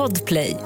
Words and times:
Podplay. 0.00 0.56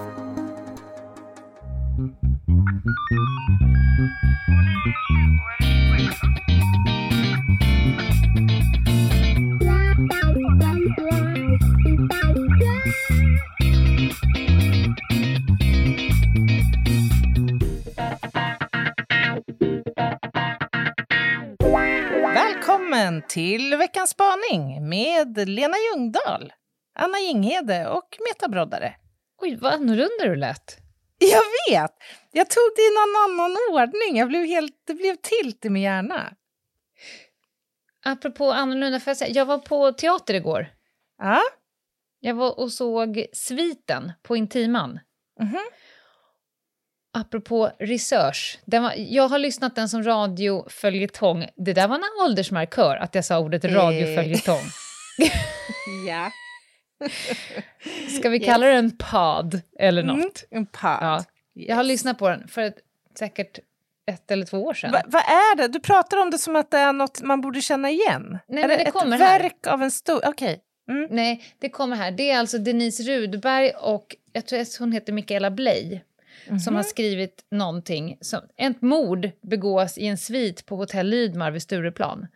Välkommen 22.35 23.23
till 23.29 23.77
veckans 23.77 24.11
spaning 24.11 24.89
med 24.89 25.49
Lena 25.49 25.75
Ljungdahl, 25.77 26.53
Anna 26.99 27.19
Jinghede 27.19 27.89
och 27.89 28.09
Meta 28.29 28.49
Broddare. 28.49 28.95
Oj, 29.45 29.57
vad 29.61 29.73
annorlunda 29.73 30.25
du 30.25 30.37
lät. 30.37 30.77
Jag 31.19 31.43
vet! 31.71 31.93
Jag 32.33 32.51
tog 32.51 32.63
det 32.77 32.83
i 32.83 32.95
någon 32.95 33.23
annan 33.25 33.57
ordning. 33.71 34.19
Jag 34.19 34.29
blev 34.29 34.45
helt, 34.45 34.73
det 34.87 34.95
blev 34.95 35.17
tilt 35.17 35.65
i 35.65 35.71
min 35.71 35.83
hjärna. 35.83 36.35
Apropå 38.05 38.53
annorlunda, 38.53 39.01
får 39.01 39.11
jag, 39.11 39.17
säga, 39.17 39.31
jag 39.31 39.47
var 39.47 39.59
på 39.59 39.93
teater 39.93 40.35
igår. 40.35 40.69
Ja. 41.19 41.41
Jag 42.21 42.35
var 42.35 42.59
och 42.59 42.73
såg 42.73 43.27
Sviten 43.33 44.13
på 44.23 44.37
Intiman. 44.37 45.01
Mhm. 45.41 45.61
Apropå 47.13 47.71
research. 47.79 48.59
Var, 48.65 48.95
jag 48.97 49.29
har 49.29 49.39
lyssnat 49.39 49.75
den 49.75 49.89
som 49.89 50.03
radioföljetong. 50.03 51.47
Det 51.57 51.73
där 51.73 51.89
var 51.89 51.97
en 51.97 52.27
åldersmarkör, 52.27 52.97
att 52.97 53.15
jag 53.15 53.25
sa 53.25 53.39
ordet 53.39 53.65
radioföljetong. 53.65 54.63
ja. 56.09 56.31
Ska 58.19 58.29
vi 58.29 58.41
kalla 58.41 58.67
det 58.67 58.73
en 58.73 58.97
pod 58.97 59.61
eller 59.79 60.03
något? 60.03 60.17
Mm, 60.17 60.27
en 60.51 60.67
podd. 60.67 60.99
Ja. 61.01 61.25
Jag 61.53 61.77
har 61.77 61.83
lyssnat 61.85 62.19
på 62.19 62.29
den 62.29 62.49
för 62.49 62.63
ett, 62.63 62.79
säkert 63.19 63.59
ett 64.07 64.31
eller 64.31 64.47
två 64.47 64.65
år 64.65 64.75
sedan. 64.75 64.93
Va, 64.93 65.03
vad 65.07 65.23
är 65.23 65.57
det? 65.57 65.69
Du 65.69 65.81
pratar 65.81 66.23
om 66.23 66.31
det 66.31 66.39
som 66.39 66.57
att 66.57 66.71
det 66.71 66.79
är 66.79 66.93
något 66.93 67.23
man 67.23 67.41
borde 67.41 67.61
känna 67.61 67.91
igen. 67.91 68.39
Nej, 68.49 68.65
är 68.65 68.69
det 68.69 68.77
det 68.77 68.83
ett 68.83 68.93
kommer 68.93 69.19
här. 69.19 69.41
verk 69.41 69.67
av 69.67 69.83
en 69.83 69.91
stor... 69.91 70.21
Okej. 70.27 70.61
Mm. 70.89 71.09
Nej, 71.11 71.45
det 71.59 71.69
kommer 71.69 71.97
här. 71.97 72.11
Det 72.11 72.31
är 72.31 72.39
alltså 72.39 72.59
Denise 72.59 73.03
Rudberg 73.03 73.71
och 73.71 74.17
jag 74.33 74.47
tror 74.47 74.61
att 74.61 74.77
hon 74.79 74.93
heter 74.93 75.13
Michaela 75.13 75.51
Bley 75.51 76.01
som 76.65 76.77
har 76.77 76.83
skrivit 76.83 77.45
någonting. 77.51 78.19
Som, 78.21 78.41
ett 78.57 78.83
mord 78.83 79.31
begås 79.43 79.99
i 79.99 80.07
en 80.07 80.19
svit 80.19 80.67
på 80.67 80.77
hotell 80.77 81.07
Lydmar 81.07 81.51
vid 81.51 81.63
Stureplan. 81.63 82.27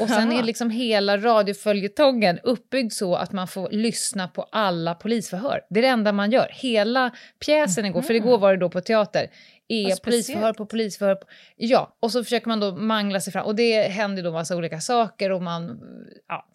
Och 0.00 0.08
sen 0.08 0.32
är 0.32 0.42
liksom 0.42 0.70
hela 0.70 1.16
radioföljetongen 1.16 2.38
uppbyggd 2.42 2.92
så 2.92 3.14
att 3.14 3.32
man 3.32 3.48
får 3.48 3.68
lyssna 3.70 4.28
på 4.28 4.42
alla 4.42 4.94
polisförhör. 4.94 5.60
Det 5.70 5.80
är 5.80 5.82
det 5.82 5.88
enda 5.88 6.12
man 6.12 6.30
gör. 6.30 6.48
Hela 6.52 7.10
pjäsen 7.44 7.86
igår, 7.86 8.02
för 8.02 8.14
igår 8.14 8.38
var 8.38 8.52
det 8.52 8.58
då 8.60 8.70
på 8.70 8.80
teater, 8.80 9.30
är 9.68 10.04
polisförhör 10.04 10.52
på 10.52 10.66
polisförhör. 10.66 11.14
På, 11.14 11.26
ja, 11.56 11.96
och 12.00 12.12
så 12.12 12.24
försöker 12.24 12.48
man 12.48 12.60
då 12.60 12.76
mangla 12.76 13.20
sig 13.20 13.32
fram. 13.32 13.46
Och 13.46 13.54
det 13.54 13.82
händer 13.82 14.22
då 14.22 14.32
massa 14.32 14.56
olika 14.56 14.80
saker 14.80 15.32
och 15.32 15.42
man... 15.42 15.80
Ja, 16.28 16.46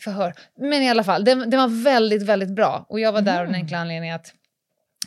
förhör. 0.00 0.34
Men 0.56 0.82
i 0.82 0.90
alla 0.90 1.04
fall, 1.04 1.24
den, 1.24 1.50
den 1.50 1.60
var 1.60 1.84
väldigt, 1.84 2.22
väldigt 2.22 2.50
bra. 2.50 2.86
Och 2.88 3.00
jag 3.00 3.12
var 3.12 3.22
där 3.22 3.40
av 3.40 3.46
den 3.46 3.54
enkla 3.54 3.78
anledningen 3.78 4.16
att 4.16 4.34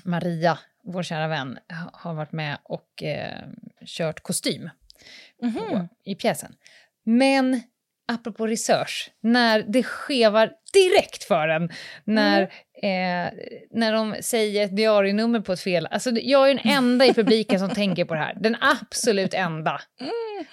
Maria, 0.03 0.59
vår 0.91 1.03
kära 1.03 1.27
vän, 1.27 1.57
ha- 1.69 1.89
har 1.93 2.13
varit 2.13 2.31
med 2.31 2.57
och 2.63 3.03
eh, 3.03 3.43
kört 3.85 4.19
kostym 4.23 4.69
på, 5.69 5.87
i 6.03 6.15
pjäsen. 6.15 6.55
Men 7.03 7.61
apropå 8.09 8.47
research, 8.47 9.11
när 9.23 9.65
det 9.67 9.83
skevar 9.83 10.51
direkt 10.73 11.23
för 11.23 11.47
en, 11.47 11.69
när, 12.03 12.41
eh, 12.41 13.31
när 13.71 13.93
de 13.93 14.15
säger 14.21 14.65
ett 14.65 14.75
diarienummer 14.75 15.39
på 15.39 15.53
ett 15.53 15.59
fel. 15.61 15.87
Alltså, 15.91 16.11
jag 16.11 16.49
är 16.49 16.55
den 16.55 16.71
enda 16.73 17.05
i 17.05 17.13
publiken 17.13 17.59
som 17.59 17.69
tänker 17.69 18.05
på 18.05 18.13
det 18.13 18.19
här. 18.19 18.37
Den 18.41 18.55
absolut 18.61 19.33
enda. 19.33 19.81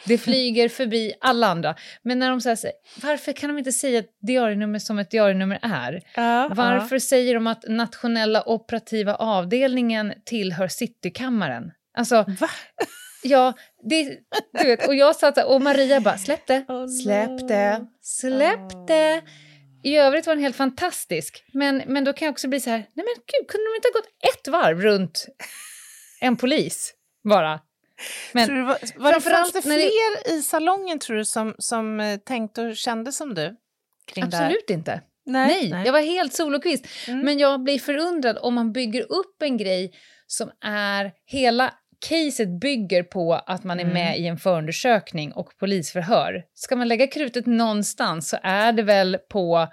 Det 0.05 0.19
flyger 0.19 0.69
förbi 0.69 1.13
alla 1.21 1.47
andra. 1.47 1.75
Men 2.03 2.19
när 2.19 2.31
de 2.31 2.41
säger 2.41 2.73
varför 3.03 3.33
kan 3.33 3.49
de 3.49 3.59
inte 3.59 3.73
säga 3.73 3.99
ett 3.99 4.11
diarienummer 4.27 4.79
som 4.79 4.99
ett 4.99 5.11
diarienummer 5.11 5.59
är? 5.63 6.03
Ja, 6.15 6.51
Varför 6.55 6.99
säger 6.99 7.35
de 7.35 7.47
att 7.47 7.65
nationella 7.69 8.49
operativa 8.49 9.15
avdelningen 9.15 10.13
tillhör 10.25 10.69
Citykammaren? 10.69 11.73
Alltså, 11.99 12.25
Va? 12.41 12.49
Ja, 13.23 13.53
det, 13.91 14.19
du 14.53 14.65
vet, 14.67 14.89
och 14.89 14.95
jag 14.95 15.17
satt 15.17 15.45
och 15.45 15.63
Maria 15.63 16.01
bara, 16.01 16.19
släpp 16.19 16.47
det, 16.47 16.65
släpp 17.03 17.49
det, 17.49 17.87
släpp 18.03 18.87
det. 18.89 19.23
I 19.83 19.97
övrigt 19.97 20.27
var 20.27 20.35
den 20.35 20.43
helt 20.45 20.57
fantastisk. 20.57 21.45
Men, 21.53 21.83
men 21.87 22.05
då 22.05 22.13
kan 22.13 22.27
jag 22.27 22.33
också 22.33 22.49
bli 22.49 22.61
så 22.61 22.71
här, 22.71 22.79
nej 22.79 22.89
men 23.07 23.15
gud, 23.27 23.49
kunde 23.49 23.65
de 23.71 23.77
inte 23.77 23.89
ha 23.89 24.01
gått 24.01 24.37
ett 24.37 24.49
varv 24.49 24.81
runt 24.81 25.27
en 26.21 26.37
polis 26.37 26.95
bara? 27.29 27.61
Men, 28.33 28.47
Tror 28.47 28.57
du, 28.57 28.63
var 28.63 28.79
var 28.97 29.13
det, 29.13 29.21
fanns 29.21 29.53
det 29.53 29.65
när 29.65 29.77
det- 29.77 29.91
fler 30.23 30.35
i 30.37 30.43
salongen 30.43 30.99
tror 30.99 31.17
du 31.17 31.25
som, 31.25 31.55
som 31.59 32.01
eh, 32.01 32.17
tänkte 32.19 32.63
och 32.63 32.77
kände 32.77 33.13
som 33.13 33.35
du? 33.35 33.57
Det? 34.15 34.23
Absolut 34.23 34.71
inte. 34.71 35.01
Nej. 35.27 35.71
Nej, 35.71 35.83
jag 35.87 35.93
var 35.93 36.01
helt 36.01 36.35
solokvist. 36.35 36.87
Mm. 37.09 37.21
Men 37.21 37.39
jag 37.39 37.63
blir 37.63 37.79
förundrad 37.79 38.39
om 38.41 38.55
man 38.55 38.73
bygger 38.73 39.13
upp 39.13 39.43
en 39.43 39.57
grej 39.57 39.93
som 40.27 40.51
är... 40.65 41.13
Hela 41.27 41.75
caset 42.09 42.49
bygger 42.61 43.03
på 43.03 43.35
att 43.35 43.65
man 43.65 43.81
är 43.81 43.85
Mm. 43.85 43.95
med 43.95 44.19
i 44.19 44.27
en 44.27 44.37
förundersökning 44.39 45.33
och 45.33 45.59
polisförhör. 45.59 46.45
Ska 46.55 46.77
man 46.77 46.89
lägga 46.89 47.07
krutet 47.07 47.47
någonstans 47.47 48.29
så 48.29 48.37
är 48.43 48.73
det 48.73 48.83
väl 48.83 49.19
på 49.29 49.69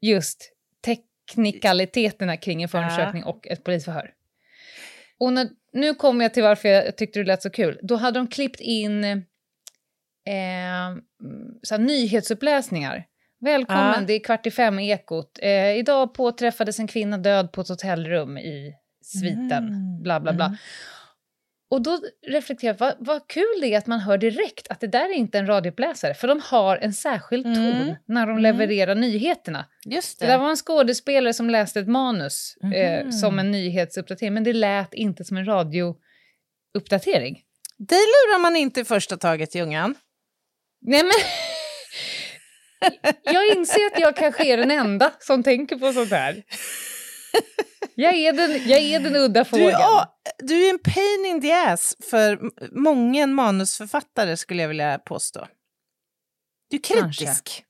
just 0.00 0.52
teknikaliteterna 0.84 2.36
kring 2.36 2.62
en 2.62 2.68
förundersökning 2.68 3.24
och 3.24 3.46
ett 3.48 3.64
polisförhör. 3.64 4.10
Och 5.18 5.32
när, 5.32 5.48
nu 5.72 5.94
kommer 5.94 6.24
jag 6.24 6.34
till 6.34 6.42
varför 6.42 6.68
jag 6.68 6.96
tyckte 6.96 7.18
det 7.18 7.24
lät 7.24 7.42
så 7.42 7.50
kul. 7.50 7.78
Då 7.82 7.96
hade 7.96 8.18
de 8.18 8.26
klippt 8.28 8.60
in 8.60 9.04
eh, 9.04 9.14
så 11.62 11.76
nyhetsuppläsningar. 11.76 13.04
Välkommen, 13.40 13.94
Ja. 14.00 14.04
det 14.06 14.12
är 14.12 14.18
kvart 14.24 14.46
i 14.46 14.50
fem 14.50 14.78
i 14.78 14.90
Ekot. 14.90 15.38
Eh, 15.42 15.76
idag 15.76 16.14
påträffades 16.14 16.78
en 16.78 16.86
kvinna 16.86 17.18
död 17.18 17.52
på 17.52 17.60
ett 17.60 17.68
hotellrum 17.68 18.38
i 18.38 18.74
sviten. 19.02 19.52
Mm. 19.68 20.02
Bla, 20.02 20.20
bla, 20.20 20.32
bla. 20.32 20.44
Mm. 20.44 20.56
Och 21.70 21.82
då 21.82 21.98
reflekterar 22.26 22.72
jag, 22.72 22.78
vad, 22.78 22.94
vad 22.98 23.28
kul 23.28 23.60
det 23.60 23.66
är 23.74 23.78
att 23.78 23.86
man 23.86 24.00
hör 24.00 24.18
direkt 24.18 24.68
att 24.68 24.80
det 24.80 24.86
där 24.86 25.04
är 25.04 25.12
inte 25.14 25.38
en 25.38 25.46
radiouppläsare, 25.46 26.14
för 26.14 26.28
de 26.28 26.40
har 26.44 26.76
en 26.76 26.92
särskild 26.92 27.44
ton 27.44 27.56
Mm. 27.56 27.94
när 28.06 28.26
de 28.26 28.30
Mm. 28.30 28.42
levererar 28.42 28.94
nyheterna. 28.94 29.64
Just 29.84 30.18
Det 30.20 30.26
det. 30.26 30.32
där 30.32 30.38
var 30.38 30.50
en 30.50 30.56
skådespelare 30.56 31.32
som 31.34 31.50
läste 31.50 31.80
ett 31.80 31.88
manus 31.88 32.54
eh, 32.74 33.02
Mhm. 33.02 33.12
som 33.12 33.38
en 33.38 33.50
nyhetsuppdatering, 33.50 34.34
men 34.34 34.44
det 34.44 34.52
lät 34.52 34.94
inte 34.94 35.24
som 35.24 35.36
en 35.36 35.44
radiouppdatering. 35.46 37.42
Dig 37.78 37.98
lurar 37.98 38.38
man 38.38 38.56
inte 38.56 38.80
i 38.80 38.84
första 38.84 39.16
taget, 39.16 39.54
Ljungan. 39.54 39.94
Nej 40.80 41.02
men... 41.02 41.12
jag 43.34 43.56
inser 43.56 43.86
att 43.86 44.00
jag 44.00 44.16
kanske 44.16 44.44
är 44.52 44.56
den 44.56 44.70
enda 44.70 45.12
som 45.20 45.42
tänker 45.42 45.76
på 45.76 45.92
sånt 45.92 46.10
här. 46.10 46.42
Jag 47.98 48.14
är 48.14 48.32
den, 48.32 48.50
jag 48.68 48.80
är 48.80 49.00
den 49.00 49.16
udda 49.16 49.40
Du, 49.44 49.50
fågeln. 49.50 49.70
ja, 49.70 50.18
du 50.38 50.66
är 50.66 50.70
en 50.70 50.78
pain 50.78 51.26
in 51.26 51.40
the 51.42 51.52
ass 51.52 51.96
för 52.10 52.38
många 52.80 53.26
manusförfattare 53.26 54.36
skulle 54.36 54.62
jag 54.62 54.68
vilja 54.68 54.98
påstå. 54.98 55.46
Du 56.70 56.76
är 56.76 56.80
kritisk. 56.80 57.62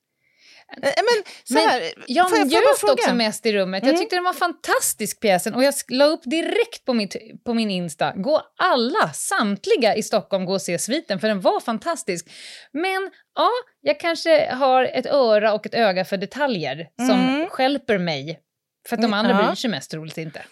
Eh, 0.83 0.83
Men 0.83 1.25
så 1.45 1.55
Men 1.55 1.69
här, 1.69 1.81
Jag 2.07 2.31
får 2.31 2.39
jag, 2.39 2.49
får 2.81 2.87
njöt 2.89 2.99
också 2.99 3.15
mest 3.15 3.47
i 3.47 3.53
rummet. 3.53 3.83
Jag 3.83 3.89
Mm. 3.89 4.01
tyckte 4.01 4.17
den 4.17 4.25
var 4.25 4.33
fantastisk 4.33 5.21
pjäsen 5.21 5.55
och 5.55 5.65
jag 5.65 5.75
la 5.89 6.05
upp 6.05 6.23
direkt 6.25 6.85
på, 6.85 6.95
mitt, 6.95 7.17
på 7.45 7.55
min 7.55 7.71
Insta. 7.71 8.13
Gå 8.17 8.43
alla, 8.59 9.13
samtliga 9.15 9.95
i 9.97 10.03
Stockholm, 10.03 10.45
gå 10.45 10.53
och 10.53 10.63
se 10.63 10.79
sviten 10.79 11.21
för 11.21 11.29
den 11.29 11.41
var 11.41 11.61
fantastisk. 11.61 12.31
Men 12.73 13.11
ja, 13.35 13.49
jag 13.81 14.01
kanske 14.01 14.51
har 14.53 14.85
ett 14.85 15.07
öra 15.07 15.53
och 15.55 15.67
ett 15.67 15.75
öga 15.75 16.05
för 16.05 16.17
detaljer 16.17 16.87
som 17.07 17.11
Mm. 17.29 17.49
skälper 17.49 17.99
mig. 17.99 18.41
För 18.89 18.97
att 18.97 19.03
de 19.03 19.07
Mm, 19.07 19.15
andra 19.19 19.31
ja. 19.33 19.47
bryr 19.47 19.55
sig 19.55 19.71
mest 19.71 19.91
troligt 19.91 20.19
inte. 20.19 20.43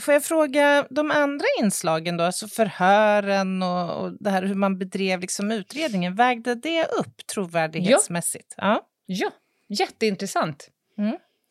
Får 0.00 0.14
jag 0.14 0.24
fråga 0.24 0.86
de 0.90 1.10
andra 1.10 1.44
inslagen 1.60 2.16
då, 2.16 2.24
alltså 2.24 2.48
förhören 2.48 3.62
och, 3.62 4.02
och 4.04 4.12
det 4.20 4.30
här 4.30 4.42
hur 4.42 4.54
man 4.54 4.78
bedrev 4.78 5.20
liksom 5.20 5.50
utredningen, 5.50 6.14
vägde 6.14 6.54
det 6.54 6.84
upp 6.84 7.26
trovärdighetsmässigt? 7.26 8.54
Ja. 8.56 8.86
Ja, 9.06 9.30
jätteintressant. 9.68 10.68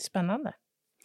Spännande. 0.02 0.54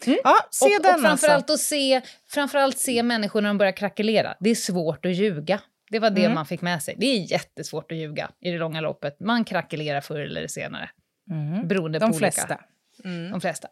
Mm. 0.06 0.18
Ja, 0.24 0.34
se 0.50 0.64
och, 0.76 0.82
den 0.82 0.94
och 0.94 1.00
framförallt 1.00 1.50
alltså. 1.50 1.54
att 1.54 1.60
se, 1.60 2.00
framförallt 2.28 2.78
se 2.78 3.02
människor 3.02 3.40
när 3.40 3.48
de 3.48 3.58
börjar 3.58 3.72
krackelera. 3.72 4.34
Det 4.40 4.50
är 4.50 4.54
svårt 4.54 5.06
att 5.06 5.14
ljuga. 5.14 5.60
Det 5.90 5.98
var 5.98 6.10
det 6.10 6.20
Mm. 6.24 6.34
man 6.34 6.46
fick 6.46 6.60
med 6.60 6.82
sig. 6.82 6.94
Det 6.98 7.06
är 7.06 7.32
jättesvårt 7.32 7.92
att 7.92 7.98
ljuga 7.98 8.30
i 8.40 8.50
det 8.50 8.58
långa 8.58 8.80
loppet. 8.80 9.20
Man 9.20 9.44
krackelerar 9.44 10.00
förr 10.00 10.20
eller 10.20 10.46
senare. 10.46 10.90
Mm. 11.30 11.68
Beroende 11.68 11.98
De 11.98 12.12
på 12.12 12.18
flesta. 12.18 12.42
olika. 12.44 12.60
Mm. 13.04 13.30
De 13.30 13.40
flesta. 13.40 13.68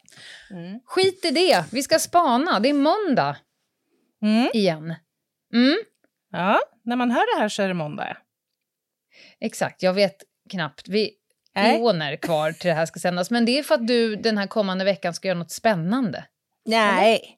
Mm. 0.51 0.79
Skit 0.85 1.25
i 1.25 1.31
det, 1.31 1.65
vi 1.71 1.83
ska 1.83 1.99
spana. 1.99 2.59
Det 2.59 2.69
är 2.69 2.73
måndag 2.73 3.37
Mm. 4.21 4.49
igen. 4.53 4.95
Mm, 5.53 5.77
Ja, 6.31 6.59
när 6.83 6.95
man 6.95 7.11
hör 7.11 7.35
det 7.35 7.41
här 7.41 7.49
så 7.49 7.63
är 7.63 7.67
det 7.67 7.73
måndag. 7.73 8.17
exakt, 9.39 9.83
jag 9.83 9.93
vet 9.93 10.15
knappt. 10.49 10.87
Vi 10.87 11.11
Nej. 11.55 11.79
månader 11.79 12.15
kvar 12.15 12.51
till 12.51 12.67
det 12.67 12.73
här 12.73 12.85
ska 12.85 12.99
sändas. 12.99 13.31
Men 13.31 13.45
det 13.45 13.59
är 13.59 13.63
för 13.63 13.75
att 13.75 13.87
du 13.87 14.15
den 14.15 14.37
här 14.37 14.47
kommande 14.47 14.85
veckan 14.85 15.13
ska 15.13 15.27
göra 15.27 15.37
något 15.39 15.51
spännande. 15.51 16.25
Nej. 16.65 17.37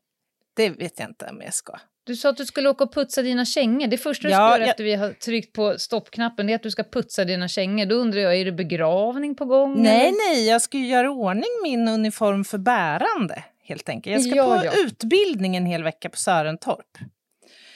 det 0.55 0.69
vet 0.69 0.99
jag 0.99 1.09
inte 1.09 1.25
om 1.29 1.41
jag 1.41 1.53
ska. 1.53 1.79
Du 2.05 2.15
sa 2.15 2.29
att 2.29 2.37
du 2.37 2.45
skulle 2.45 2.69
åka 2.69 2.83
och 2.83 2.93
putsa 2.93 3.21
dina 3.21 3.45
kängor. 3.45 3.87
Det 3.87 3.97
första 3.97 4.27
du 4.27 4.31
Ja, 4.33 4.37
ska 4.37 4.49
göra 4.55 4.59
jag- 4.61 4.69
efter 4.69 4.83
vi 4.83 4.95
har 4.95 5.11
tryckt 5.13 5.53
på 5.53 5.79
stoppknappen 5.79 6.49
är 6.49 6.55
att 6.55 6.63
du 6.63 6.71
ska 6.71 6.83
putsa 6.83 7.25
dina 7.25 7.47
kängor. 7.47 7.85
Då 7.85 7.95
undrar 7.95 8.21
jag, 8.21 8.35
är 8.35 8.45
det 8.45 8.51
begravning 8.51 9.35
på 9.35 9.45
gång? 9.45 9.81
Nej, 9.83 10.07
eller? 10.07 10.33
nej, 10.33 10.47
jag 10.47 10.61
ska 10.61 10.77
göra 10.77 11.11
ordning 11.11 11.49
min 11.63 11.87
uniform 11.87 12.43
för 12.45 12.57
bärande. 12.57 13.43
Helt 13.63 13.89
enkelt. 13.89 14.13
Jag 14.13 14.23
ska 14.23 14.35
Ja, 14.35 14.59
på 14.59 14.65
ja. 14.65 14.71
utbildning 14.85 15.55
en 15.55 15.65
hel 15.65 15.83
vecka 15.83 16.09
på 16.09 16.17
Sörentorp. 16.17 16.97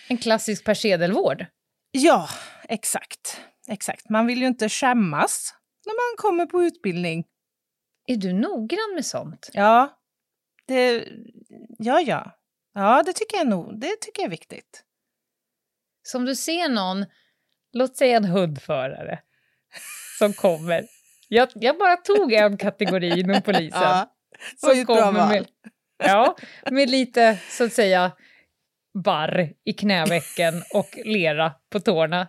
En 0.07 0.17
klassisk 0.17 0.65
persedelvård. 0.65 1.45
Ja, 1.91 2.29
exakt. 2.67 3.37
exakt. 3.67 4.09
Man 4.09 4.27
vill 4.27 4.39
ju 4.41 4.47
inte 4.47 4.69
skämmas 4.69 5.53
när 5.85 5.93
man 5.93 6.17
kommer 6.17 6.45
på 6.45 6.63
utbildning. 6.63 7.23
Är 8.07 8.15
du 8.15 8.33
noggrann 8.33 8.95
med 8.95 9.05
sånt? 9.05 9.49
Ja, 9.53 9.99
det, 10.67 11.03
ja, 11.79 12.01
ja. 12.01 12.31
Ja, 12.79 13.03
det 13.05 13.13
tycker 13.13 13.37
jag 13.37 13.47
nog. 13.47 13.79
Det 13.79 13.95
tycker 14.01 14.21
jag 14.21 14.25
är 14.25 14.31
viktigt. 14.31 14.83
Som 16.03 16.25
du 16.25 16.35
ser 16.35 16.69
någon, 16.69 17.05
låt 17.73 17.97
säga 17.97 18.17
en 18.17 18.25
hundförare, 18.25 19.19
som 20.19 20.33
kommer. 20.33 20.85
Jag, 21.27 21.49
jag 21.55 21.77
bara 21.77 21.97
tog 21.97 22.33
en 22.33 22.57
kategori 22.57 23.19
inom 23.19 23.41
polisen. 23.41 23.81
Ja, 23.81 24.13
som 24.57 24.85
kommer 24.85 25.27
med, 25.27 25.47
ja, 26.03 26.35
med 26.71 26.89
lite, 26.89 27.39
så 27.49 27.63
att 27.63 27.73
säga, 27.73 28.11
barr 29.03 29.53
i 29.65 29.73
knävecken 29.73 30.63
och 30.73 30.99
lera 31.05 31.53
på 31.71 31.79
tårna. 31.79 32.27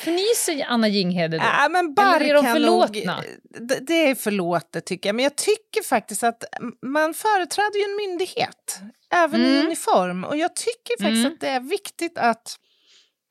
Fnyser 0.00 0.64
Anna 0.68 0.88
Jinghede 0.88 1.38
då? 1.38 1.44
Ja, 1.44 1.68
men 1.68 1.84
Eller 1.84 1.94
barr 1.94 2.20
är 2.20 2.34
de 2.34 2.44
förlåtna? 2.44 3.16
Nog, 3.16 3.24
det, 3.68 3.78
det 3.80 4.10
är 4.10 4.14
förlåtet 4.14 4.86
tycker 4.86 5.08
jag. 5.08 5.16
Men 5.16 5.22
jag 5.22 5.36
tycker 5.36 5.82
faktiskt 5.82 6.22
att 6.22 6.44
man 6.82 7.14
företräder 7.14 7.78
ju 7.78 7.84
en 7.84 7.96
myndighet. 7.96 8.80
Även 9.14 9.40
i 9.40 9.50
Mm. 9.54 9.66
uniform. 9.66 10.24
Och 10.24 10.36
jag 10.36 10.56
tycker 10.56 11.02
faktiskt 11.02 11.20
Mm. 11.24 11.32
att 11.32 11.40
det 11.40 11.48
är 11.48 11.60
viktigt 11.60 12.18
att, 12.18 12.56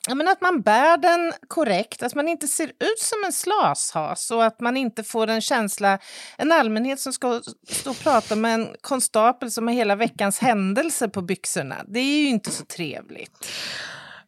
men 0.10 0.28
att 0.28 0.42
man 0.42 0.62
bär 0.62 0.98
den 0.98 1.34
korrekt. 1.48 2.04
Att 2.04 2.16
man 2.16 2.28
inte 2.28 2.48
ser 2.48 2.68
ut 2.68 3.00
som 3.00 3.24
en 3.26 3.34
slashas. 3.34 4.31
Och 4.31 4.46
att 4.46 4.60
man 4.60 4.78
inte 4.78 5.04
får 5.04 5.28
en 5.28 5.42
känsla, 5.42 6.00
en 6.38 6.52
allmänhet 6.52 7.00
som 7.00 7.14
ska 7.14 7.42
stå 7.70 7.90
och 7.90 8.00
prata 8.00 8.36
med 8.36 8.54
en 8.54 8.76
konstapel 8.81 9.52
som 9.52 9.68
har 9.68 9.74
hela 9.74 9.96
veckans 9.96 10.40
händelse 10.40 11.10
på 11.10 11.22
byxorna. 11.22 11.76
Det 11.88 12.00
är 12.00 12.22
ju 12.22 12.28
inte 12.28 12.52
så 12.52 12.66
trevligt. 12.66 13.48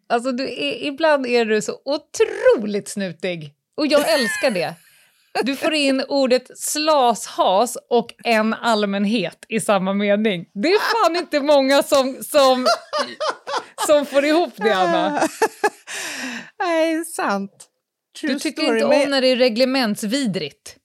Alltså, 0.10 0.32
du 0.32 0.44
är, 0.44 0.84
ibland 0.88 1.26
är 1.28 1.46
du 1.46 1.62
så 1.62 1.80
otroligt 1.86 2.90
snutig. 2.90 3.54
Och 3.78 3.88
jag 3.88 4.10
älskar 4.14 4.52
det. 4.52 4.76
Du 5.44 5.56
får 5.56 5.74
in 5.74 6.04
ordet 6.08 6.60
slashas 6.60 7.78
och 7.90 8.14
en 8.24 8.54
allmänhet 8.54 9.46
i 9.50 9.60
samma 9.60 9.94
mening. 9.94 10.46
Det 10.54 10.68
är 10.68 10.80
fan 10.80 11.16
inte 11.16 11.40
många 11.40 11.84
som, 11.84 12.18
som, 12.24 12.68
som 13.88 14.06
får 14.06 14.26
ihop 14.26 14.54
det, 14.56 14.72
Anna. 14.76 15.22
Nej, 16.60 17.06
sant. 17.06 17.68
True 18.22 18.34
Du 18.34 18.40
tycker 18.40 18.62
story. 18.64 18.78
inte 18.80 18.90
Men- 18.90 19.04
om 19.06 19.12
när 19.12 19.22
det 19.22 19.28
är 19.28 19.36
reglementsvidrigt. 19.36 20.76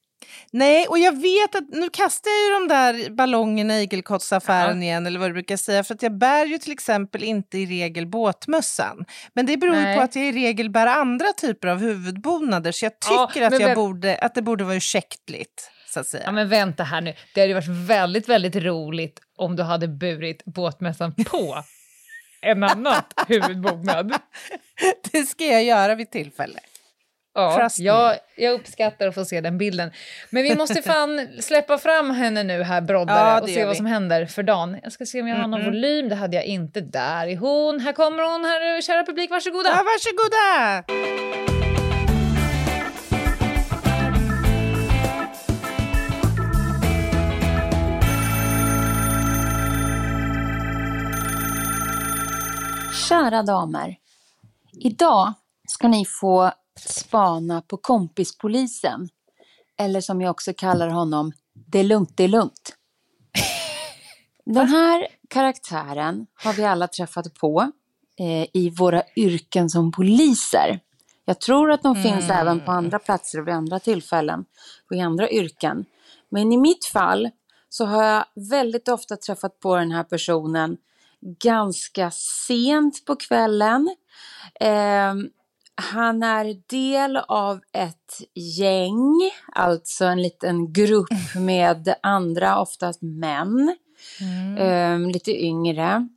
Nej, 0.51 0.87
och 0.87 0.99
jag 0.99 1.21
vet 1.21 1.55
att 1.55 1.69
nu 1.69 1.89
kastar 1.89 2.31
jag 2.31 2.45
ju 2.45 2.67
de 2.67 2.75
där 2.75 3.11
ballongerna 3.11 3.81
i 3.81 3.83
igelkottsaffären 3.83 4.83
igen, 4.83 5.07
eller 5.07 5.21
vad 5.21 5.29
du 5.29 5.33
brukar 5.33 5.57
säga, 5.57 5.85
för 5.85 5.95
att 5.95 6.03
jag 6.03 6.19
bär 6.19 6.47
ju 6.47 6.59
till 6.59 6.73
exempel 6.73 7.25
inte 7.25 7.59
i 7.59 7.67
regel 7.67 8.07
båtmössan. 8.07 9.05
Men 9.35 9.47
det 9.47 9.57
beror 9.57 9.75
ju 9.77 9.83
Nej. 9.83 9.97
på 9.97 10.03
att 10.03 10.17
jag 10.17 10.25
i 10.25 10.33
regel 10.33 10.71
bär 10.71 10.87
andra 10.87 11.33
typer 11.33 11.69
av 11.69 11.79
huvudbonader, 11.79 12.73
så 12.73 12.85
jag 12.85 12.93
Ja, 13.11 13.27
tycker 13.27 13.47
att, 13.47 13.53
men 13.53 13.61
jag 13.61 13.75
borde, 13.75 14.19
att 14.19 14.35
det 14.35 14.43
borde 14.43 14.65
vara 14.65 14.77
ursäktligt, 14.77 15.71
så 15.89 16.01
att 16.01 16.07
säga. 16.07 16.23
Ja, 16.27 16.33
men 16.33 16.49
vänta 16.49 16.85
här 16.85 17.01
nu. 17.01 17.15
Det 17.35 17.41
hade 17.41 17.49
ju 17.49 17.55
varit 17.55 17.89
väldigt, 17.89 18.29
väldigt 18.29 18.57
roligt 18.57 19.21
om 19.37 19.57
du 19.57 19.63
hade 19.63 19.89
burit 19.89 20.45
båtmässan 20.45 21.15
på 21.15 21.65
en 22.41 22.63
annat 22.65 23.13
huvudbonad. 23.29 24.13
Det 25.13 25.23
ska 25.23 25.45
jag 25.45 25.65
göra 25.65 25.95
vid 25.95 26.11
tillfälle. 26.11 26.61
Ja, 27.37 27.69
jag, 27.79 28.17
jag 28.37 28.53
uppskattar 28.55 29.09
att 29.09 29.15
få 29.15 29.25
se 29.25 29.41
den 29.41 29.59
bilden. 29.59 29.91
Men 30.31 30.43
vi 30.43 30.55
måste 30.57 30.83
fan 30.93 31.29
släppa 31.41 31.79
fram 31.79 32.11
henne 32.11 32.43
nu 32.43 32.63
här, 32.63 32.81
broddare, 32.81 33.19
Ja, 33.31 33.41
och 33.41 33.49
se 33.49 33.65
vad 33.65 33.73
vi. 33.73 33.77
som 33.77 33.87
händer 33.87 34.27
för 34.27 34.43
dagen. 34.43 34.79
Jag 34.83 34.93
ska 34.93 35.07
se 35.07 35.21
om 35.23 35.29
jag 35.29 35.37
har 35.37 35.47
någon 35.49 35.61
Mm-mm. 35.61 35.65
volym. 35.65 36.09
Det 36.09 36.15
hade 36.15 36.37
jag 36.37 36.45
inte. 36.45 36.81
Där 36.81 37.27
är 37.27 37.37
hon. 37.37 37.81
Här 37.81 37.93
kommer 37.93 38.23
hon, 38.33 38.45
här, 38.45 38.81
kära 38.81 39.05
publik. 39.07 39.31
Varsågoda. 39.31 39.69
Ja, 39.69 39.83
varsågoda! 39.83 40.85
Kära 53.09 53.43
damer. 53.43 53.97
Idag 54.81 55.33
ska 55.69 55.89
ni 55.89 56.05
få 56.21 56.53
spana 56.81 57.63
på 57.63 57.77
kompispolisen. 57.77 59.09
Eller 59.79 60.01
som 60.01 60.21
jag 60.21 60.31
också 60.31 60.53
kallar 60.57 60.89
honom, 60.89 61.33
det 61.55 61.79
är 61.79 61.85
lugnt, 61.85 62.17
det 62.17 62.25
är 62.25 62.29
lugnt. 62.29 62.77
Den 64.45 64.69
här 64.69 65.07
karaktären 65.29 66.27
har 66.35 66.53
vi 66.53 66.65
alla 66.65 66.89
träffat 66.89 67.35
på 67.35 67.73
eh, 68.19 68.47
i 68.53 68.71
våra 68.79 69.03
yrken 69.17 69.71
som 69.71 69.93
poliser. 69.93 70.81
Jag 71.25 71.41
tror 71.41 71.71
att 71.71 71.83
de 71.83 71.97
finns 71.97 72.31
även 72.31 72.61
på 72.61 72.73
andra 72.73 72.99
platser 72.99 73.41
och 73.41 73.49
vid 73.49 73.55
andra 73.55 73.79
tillfällen 73.79 74.45
och 74.91 74.97
i 74.97 75.01
andra 75.01 75.31
yrken. 75.31 75.85
Men 76.29 76.53
i 76.53 76.57
mitt 76.57 76.85
fall 76.85 77.31
så 77.69 77.85
har 77.85 78.05
jag 78.05 78.25
väldigt 78.51 78.89
ofta 78.89 79.17
träffat 79.17 79.61
på 79.61 79.77
den 79.77 79.93
här 79.93 80.05
personen 80.05 80.77
ganska 81.21 82.11
sent 82.47 83.05
på 83.07 83.17
kvällen. 83.17 83.97
Ehm, 84.61 85.29
han 85.77 86.23
är 86.23 86.57
del 86.67 87.17
av 87.17 87.61
ett 87.73 88.23
gäng, 88.35 89.31
alltså 89.53 90.05
en 90.05 90.23
liten 90.23 90.73
grupp 90.73 91.09
med 91.37 91.95
andra, 92.03 92.61
oftast 92.61 93.03
män, 93.03 93.77
ehm, 94.59 95.11
lite 95.11 95.45
yngre. 95.45 96.09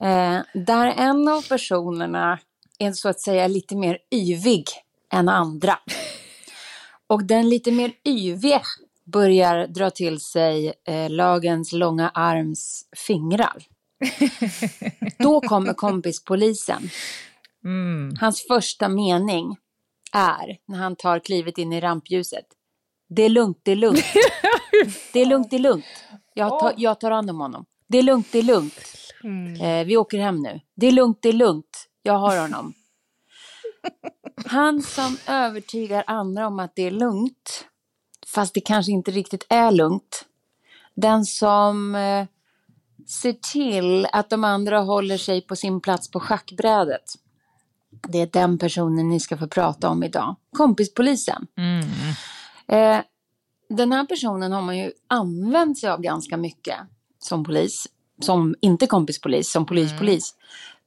Eh, 0.00 0.40
där 0.54 0.86
en 0.86 1.28
av 1.28 1.48
personerna 1.48 2.38
är 2.78 2.92
så 2.92 3.08
att 3.08 3.20
säga 3.20 3.48
lite 3.48 3.76
mer 3.76 3.98
yvig 4.14 4.64
än 5.12 5.28
andra. 5.28 5.78
Och 7.06 7.24
den 7.24 7.48
lite 7.48 7.72
mer 7.72 7.92
yviga 8.04 8.62
börjar 9.04 9.66
dra 9.66 9.90
till 9.90 10.20
sig 10.20 10.72
eh, 10.86 11.10
lagens 11.10 11.72
långa 11.72 12.08
arms 12.08 12.84
fingrar. 13.06 13.62
Då 15.18 15.40
kommer 15.40 15.72
kompispolisen. 15.72 16.90
Mm. 17.64 18.16
Hans 18.20 18.46
första 18.46 18.88
mening 18.88 19.56
är, 20.12 20.58
när 20.68 20.78
han 20.78 20.96
tar 20.96 21.18
klivet 21.18 21.58
in 21.58 21.72
i 21.72 21.80
rampljuset, 21.80 22.46
det 23.08 23.22
är 23.22 23.28
lugnt, 23.28 23.60
det 23.62 23.72
är 23.72 23.76
lugnt. 23.76 24.04
Det 25.12 25.20
är 25.20 25.26
lugnt, 25.26 25.50
det 25.50 25.56
är 25.56 25.60
lugnt. 25.60 25.84
Jag 26.34 26.60
tar, 26.60 26.74
jag 26.76 27.00
tar 27.00 27.10
hand 27.10 27.30
om 27.30 27.40
honom. 27.40 27.64
Det 27.88 27.98
är 27.98 28.02
lugnt, 28.02 28.26
det 28.32 28.38
är 28.38 28.42
lugnt. 28.42 28.80
Eh, 29.60 29.86
vi 29.86 29.96
åker 29.96 30.18
hem 30.18 30.42
nu. 30.42 30.60
Det 30.76 30.86
är 30.86 30.92
lugnt, 30.92 31.18
det 31.22 31.28
är 31.28 31.32
lugnt. 31.32 31.88
Jag 32.02 32.18
har 32.18 32.40
honom. 32.40 32.74
Han 34.46 34.82
som 34.82 35.16
övertygar 35.28 36.04
andra 36.06 36.46
om 36.46 36.58
att 36.58 36.76
det 36.76 36.82
är 36.82 36.90
lugnt, 36.90 37.66
fast 38.26 38.54
det 38.54 38.60
kanske 38.60 38.92
inte 38.92 39.10
riktigt 39.10 39.46
är 39.48 39.70
lugnt. 39.70 40.24
Den 40.94 41.24
som 41.24 41.94
eh, 41.94 42.26
ser 43.22 43.32
till 43.52 44.06
att 44.12 44.30
de 44.30 44.44
andra 44.44 44.80
håller 44.80 45.18
sig 45.18 45.40
på 45.40 45.56
sin 45.56 45.80
plats 45.80 46.10
på 46.10 46.20
schackbrädet. 46.20 47.04
Det 48.08 48.20
är 48.20 48.26
den 48.26 48.58
personen 48.58 49.08
ni 49.08 49.20
ska 49.20 49.36
få 49.36 49.48
prata 49.48 49.88
om 49.88 50.02
idag. 50.02 50.36
Kompispolisen. 50.56 51.46
Mm. 51.56 51.84
Eh, 52.68 53.04
den 53.68 53.92
här 53.92 54.06
personen 54.06 54.52
har 54.52 54.62
man 54.62 54.78
ju 54.78 54.92
använt 55.06 55.78
sig 55.78 55.90
av 55.90 56.00
ganska 56.00 56.36
mycket 56.36 56.76
som 57.18 57.44
polis. 57.44 57.86
Som 58.20 58.54
inte 58.60 58.86
kompispolis, 58.86 59.52
som 59.52 59.66
polispolis. 59.66 60.34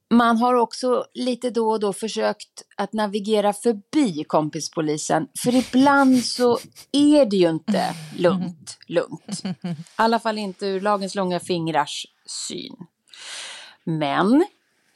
Man 0.10 0.38
har 0.38 0.54
också 0.54 1.06
lite 1.14 1.50
då 1.50 1.70
och 1.70 1.80
då 1.80 1.94
försökt 1.94 2.64
att 2.78 2.94
navigera 2.94 3.54
förbi 3.54 4.24
kompispolisen. 4.24 5.28
För 5.44 5.56
ibland 5.56 6.26
så 6.26 6.60
är 6.92 7.26
det 7.26 7.38
ju 7.38 7.50
inte 7.50 7.96
lugnt, 8.18 8.78
lugnt. 8.88 9.44
I 9.64 9.76
alla 9.96 10.20
fall 10.20 10.38
inte 10.38 10.66
ur 10.66 10.82
lagens 10.82 11.16
långa 11.16 11.40
fingrars 11.40 12.06
syn. 12.26 12.76
Men 13.84 14.46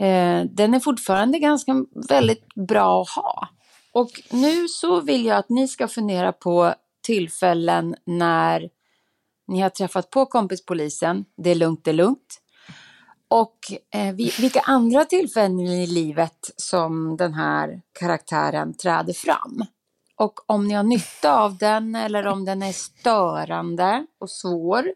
eh, 0.02 0.46
den 0.46 0.74
är 0.74 0.80
fortfarande 0.80 1.40
ganska 1.40 1.86
väldigt 2.10 2.54
bra 2.56 3.02
att 3.02 3.10
ha. 3.10 3.48
Och 3.94 4.10
nu 4.32 4.68
så 4.68 5.02
vill 5.02 5.26
jag 5.26 5.38
att 5.38 5.50
ni 5.50 5.68
ska 5.68 5.88
fundera 5.88 6.32
på 6.32 6.74
tillfällen 7.04 7.96
när 8.06 8.70
ni 9.48 9.62
har 9.62 9.70
träffat 9.70 10.10
på 10.10 10.26
kompispolisen. 10.26 11.26
Det 11.38 11.50
är 11.50 11.56
lugnt, 11.56 11.84
det 11.84 11.92
är 11.92 11.96
lugnt. 11.96 12.42
Och 13.28 13.58
eh, 13.94 14.14
vilka 14.16 14.60
andra 14.60 15.06
tillfällen 15.06 15.60
i 15.60 15.88
livet 15.88 16.52
som 16.58 17.18
den 17.18 17.34
här 17.34 17.82
karaktären 18.00 18.74
träder 18.74 19.14
fram. 19.14 19.66
Och 20.16 20.40
om 20.46 20.68
ni 20.68 20.74
har 20.74 20.84
nytta 20.84 21.40
av 21.40 21.58
den 21.58 21.96
eller 21.96 22.28
om 22.28 22.46
den 22.46 22.64
är 22.64 22.72
störande 22.72 24.06
och 24.20 24.30
svår. 24.30 24.94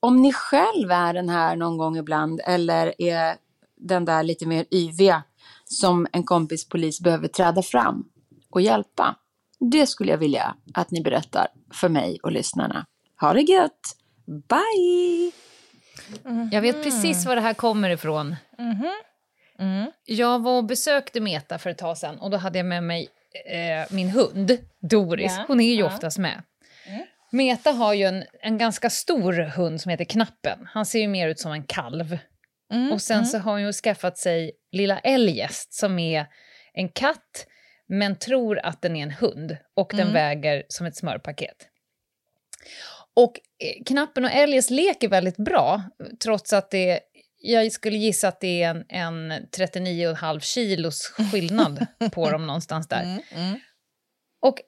om 0.00 0.22
ni 0.22 0.32
själv 0.32 0.90
är 0.90 1.14
den 1.14 1.28
här 1.28 1.56
någon 1.56 1.78
gång 1.78 1.96
ibland 1.96 2.40
eller 2.44 3.02
är 3.02 3.36
den 3.76 4.04
där 4.04 4.22
lite 4.22 4.46
mer 4.46 4.64
yviga 4.70 5.22
som 5.64 6.06
en 6.12 6.24
kompis 6.24 6.68
polis 6.68 7.00
behöver 7.00 7.28
träda 7.28 7.62
fram 7.62 8.08
och 8.50 8.60
hjälpa. 8.60 9.16
Det 9.60 9.86
skulle 9.86 10.10
jag 10.10 10.18
vilja 10.18 10.54
att 10.74 10.90
ni 10.90 11.02
berättar 11.02 11.46
för 11.72 11.88
mig 11.88 12.18
och 12.22 12.32
lyssnarna. 12.32 12.86
Ha 13.20 13.32
det 13.32 13.40
gött! 13.40 13.96
Bye! 14.26 15.32
Jag 16.52 16.62
vet 16.62 16.84
precis 16.84 17.26
var 17.26 17.36
det 17.36 17.42
här 17.42 17.54
kommer 17.54 17.90
ifrån. 17.90 18.36
Mm. 19.58 19.90
Jag 20.04 20.42
var 20.42 20.56
och 20.56 20.64
besökte 20.64 21.20
Meta 21.20 21.58
för 21.58 21.70
ett 21.70 21.78
tag 21.78 21.98
sedan 21.98 22.18
och 22.18 22.30
då 22.30 22.36
hade 22.36 22.58
jag 22.58 22.66
med 22.66 22.82
mig 22.82 23.08
eh, 23.50 23.94
min 23.94 24.10
hund, 24.10 24.58
Doris. 24.80 25.34
Ja, 25.36 25.44
Hon 25.48 25.60
är 25.60 25.74
ju 25.74 25.80
ja. 25.80 25.86
oftast 25.86 26.18
med. 26.18 26.42
Meta 27.30 27.70
har 27.70 27.94
ju 27.94 28.04
en, 28.04 28.24
en 28.40 28.58
ganska 28.58 28.90
stor 28.90 29.32
hund 29.32 29.80
som 29.80 29.90
heter 29.90 30.04
Knappen. 30.04 30.68
Han 30.72 30.86
ser 30.86 30.98
ju 30.98 31.08
mer 31.08 31.28
ut 31.28 31.40
som 31.40 31.52
en 31.52 31.64
kalv. 31.64 32.18
Mm. 32.72 32.92
Och 32.92 33.02
sen 33.02 33.26
så 33.26 33.38
har 33.38 33.52
hon 33.52 33.62
ju 33.62 33.72
skaffat 33.72 34.18
sig 34.18 34.52
lilla 34.72 34.98
Eljest 34.98 35.72
som 35.74 35.98
är 35.98 36.26
en 36.72 36.88
katt 36.88 37.46
men 37.88 38.16
tror 38.18 38.58
att 38.58 38.82
den 38.82 38.96
är 38.96 39.02
en 39.02 39.10
hund 39.10 39.56
och 39.74 39.88
den 39.90 40.00
Mm. 40.00 40.12
väger 40.12 40.64
som 40.68 40.86
ett 40.86 40.96
smörpaket. 40.96 41.68
Och 43.14 43.40
eh, 43.64 43.84
Knappen 43.86 44.24
och 44.24 44.30
Eljest 44.30 44.70
leker 44.70 45.08
väldigt 45.08 45.36
bra 45.36 45.82
trots 46.22 46.52
att 46.52 46.70
det 46.70 47.00
jag 47.38 47.72
skulle 47.72 47.96
gissa 47.98 48.28
att 48.28 48.40
det 48.40 48.62
är 48.62 48.70
en, 48.70 48.84
en 48.88 49.32
39,5 49.32 50.40
kilos 50.40 51.06
skillnad 51.32 51.86
på 52.12 52.30
dem 52.30 52.46
någonstans 52.46 52.88
där. 52.88 53.02
Mm. 53.02 53.20
Mm. 53.34 53.60
Och 54.42 54.58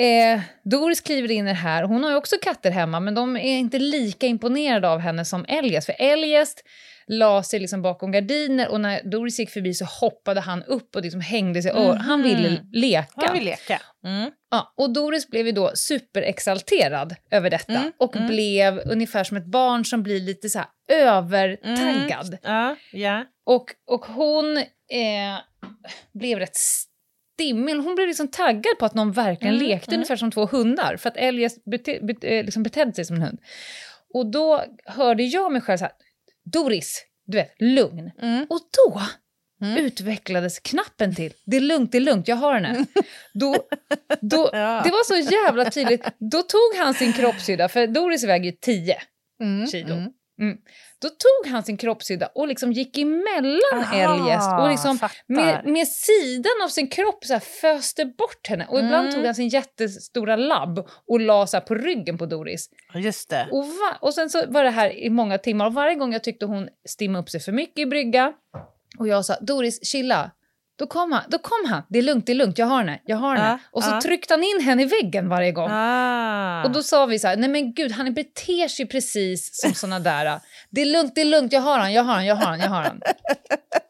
eh, 0.00 0.40
Doris 0.64 1.00
kliver 1.00 1.30
in 1.30 1.46
här. 1.46 1.82
Hon 1.82 2.04
har 2.04 2.14
också 2.16 2.36
katter 2.42 2.70
hemma, 2.70 3.00
men 3.00 3.14
de 3.14 3.36
är 3.36 3.58
inte 3.58 3.78
lika 3.78 4.26
imponerade 4.26 4.88
av 4.88 4.98
henne 4.98 5.24
som 5.24 5.44
Eljest. 5.48 5.86
För 5.86 5.94
Eljest 5.98 6.62
la 7.06 7.42
sig 7.42 7.60
liksom 7.60 7.82
bakom 7.82 8.12
gardiner 8.12 8.68
och 8.68 8.80
när 8.80 9.10
Doris 9.10 9.38
gick 9.38 9.50
förbi 9.50 9.74
så 9.74 9.84
hoppade 9.84 10.40
han 10.40 10.62
upp 10.62 10.96
och 10.96 11.02
liksom 11.02 11.20
hängde 11.20 11.62
sig 11.62 11.70
öronen. 11.70 12.00
Han 12.00 12.22
ville 12.22 12.60
leka. 12.72 13.06
Han 13.14 13.34
vill 13.34 13.44
leka. 13.44 13.80
Mm. 14.04 14.30
Ja, 14.50 14.74
och 14.76 14.92
Doris 14.92 15.28
blev 15.28 15.46
ju 15.46 15.52
då 15.52 15.70
superexalterad 15.74 17.14
över 17.30 17.50
detta 17.50 17.72
Mm, 17.72 17.92
och 17.98 18.16
mm. 18.16 18.28
blev 18.28 18.82
ungefär 18.84 19.24
som 19.24 19.36
ett 19.36 19.46
barn 19.46 19.84
som 19.84 20.02
blir 20.02 20.20
lite 20.20 20.48
så 20.48 20.58
här 20.58 20.68
övertaggad. 20.88 22.38
Ja, 22.42 22.76
ja. 22.92 23.24
Och, 23.46 23.64
och 23.86 24.06
hon 24.06 24.56
eh, 24.56 25.38
blev 26.12 26.38
rätt 26.38 26.56
stimmig. 27.36 27.74
Hon 27.76 27.94
blev 27.94 28.08
liksom 28.08 28.28
taggad 28.28 28.78
på 28.78 28.86
att 28.86 28.94
någon 28.94 29.12
verkligen 29.12 29.54
Mm, 29.54 29.66
lekte 29.68 29.90
mm. 29.90 29.98
ungefär 29.98 30.16
som 30.16 30.30
två 30.30 30.46
hundar. 30.46 30.96
För 30.96 31.08
att 31.08 31.16
Elias 31.16 31.64
bete, 31.64 31.98
bete, 32.02 32.28
eh, 32.38 32.44
liksom 32.44 32.62
betedde 32.62 32.92
sig 32.92 33.04
som 33.04 33.16
en 33.16 33.22
hund. 33.22 33.38
Och 34.14 34.30
då 34.30 34.64
hörde 34.84 35.22
jag 35.22 35.52
mig 35.52 35.60
själv 35.60 35.78
så 35.78 35.84
här, 35.84 35.92
Doris, 36.52 37.04
du 37.26 37.36
vet, 37.38 37.54
lugn. 37.60 38.10
Mm. 38.22 38.46
Och 38.50 38.60
då 38.86 39.02
Mm. 39.60 39.76
utvecklades 39.84 40.58
knappen 40.60 41.14
till, 41.14 41.32
det 41.46 41.56
är 41.56 41.60
lugnt, 41.60 41.92
det 41.92 41.98
är 41.98 42.02
lugnt, 42.02 42.28
jag 42.28 42.36
har 42.36 42.54
henne. 42.54 42.86
Då, 43.34 43.56
då, 44.20 44.50
Ja. 44.52 44.80
Det 44.84 44.90
var 44.90 45.04
så 45.04 45.30
jävla 45.32 45.70
tydligt. 45.70 46.04
Då 46.18 46.42
tog 46.42 46.76
han 46.84 46.94
sin 46.94 47.12
kroppshydda, 47.12 47.68
för 47.68 47.86
Doris 47.86 48.24
väger 48.24 48.44
ju 48.44 48.52
10 48.60 48.96
Mm. 49.42 49.66
kilo. 49.66 49.94
Mm. 49.94 50.10
Mm. 50.40 50.56
Då 51.02 51.08
tog 51.08 51.52
han 51.52 51.62
sin 51.62 51.76
kroppshydda 51.76 52.26
och 52.34 52.48
liksom 52.48 52.72
gick 52.72 52.98
emellan 52.98 53.60
Aha, 53.74 53.96
Eljest 53.96 54.48
och 54.60 54.68
liksom 54.70 55.08
med, 55.26 55.66
med 55.66 55.88
sidan 55.88 56.52
av 56.64 56.68
sin 56.68 56.88
kropp 56.88 57.24
så 57.24 57.32
här 57.32 57.40
föste 57.40 58.04
bort 58.04 58.46
henne. 58.48 58.66
Och 58.70 58.78
ibland 58.78 59.00
Mm. 59.08 59.14
tog 59.14 59.24
han 59.24 59.34
sin 59.34 59.48
jättestora 59.48 60.36
labb 60.36 60.88
och 61.06 61.20
la 61.20 61.46
så 61.46 61.60
på 61.60 61.74
ryggen 61.74 62.18
på 62.18 62.26
Doris. 62.26 62.70
Just 62.94 63.30
det. 63.30 63.48
Och, 63.52 63.64
va- 63.66 63.98
och 64.00 64.14
sen 64.14 64.30
så 64.30 64.46
var 64.48 64.64
det 64.64 64.70
här 64.70 64.90
i 64.98 65.10
många 65.10 65.38
timmar 65.38 65.66
och 65.66 65.74
varje 65.74 65.94
gång 65.94 66.12
jag 66.12 66.24
tyckte 66.24 66.46
hon 66.46 66.68
stimmade 66.88 67.22
upp 67.22 67.30
sig 67.30 67.40
för 67.40 67.52
mycket 67.52 67.78
i 67.78 67.86
brygga 67.86 68.32
och 68.98 69.08
jag 69.08 69.24
sa 69.24 69.36
Doris, 69.40 69.84
chilla. 69.92 70.30
Då 70.78 70.86
kom 70.86 71.12
han, 71.12 71.22
då 71.28 71.38
kom 71.38 71.70
han. 71.70 71.82
Det 71.88 71.98
är 71.98 72.02
lugnt, 72.02 72.26
det 72.26 72.32
är 72.32 72.36
lugnt, 72.36 72.58
jag 72.58 72.66
har 72.66 72.78
henne, 72.78 73.00
jag 73.04 73.16
har 73.16 73.36
henne. 73.36 73.48
Ja, 73.48 73.58
och 73.70 73.84
så 73.84 73.90
ja. 73.90 74.00
tryckte 74.00 74.34
han 74.34 74.42
in 74.42 74.60
henne 74.60 74.82
i 74.82 74.84
väggen 74.84 75.28
varje 75.28 75.52
gång. 75.52 75.68
Ah. 75.72 76.64
Och 76.64 76.70
då 76.70 76.82
sa 76.82 77.06
vi 77.06 77.18
så 77.18 77.28
här, 77.28 77.36
nej 77.36 77.48
men 77.48 77.72
gud, 77.72 77.92
han 77.92 78.14
beter 78.14 78.68
sig 78.68 78.86
precis 78.86 79.60
som 79.60 79.74
såna 79.74 79.98
där. 80.00 80.40
Det 80.70 80.80
är 80.80 80.86
lugnt, 80.86 81.14
det 81.14 81.20
är 81.20 81.24
lugnt, 81.24 81.52
jag 81.52 81.60
har 81.60 81.78
han, 81.78 81.92
jag 81.92 82.02
har 82.02 82.14
han, 82.14 82.26
jag 82.26 82.36
har 82.36 82.46
han, 82.46 82.60
jag 82.60 82.68
har 82.68 82.82
han. 82.82 83.00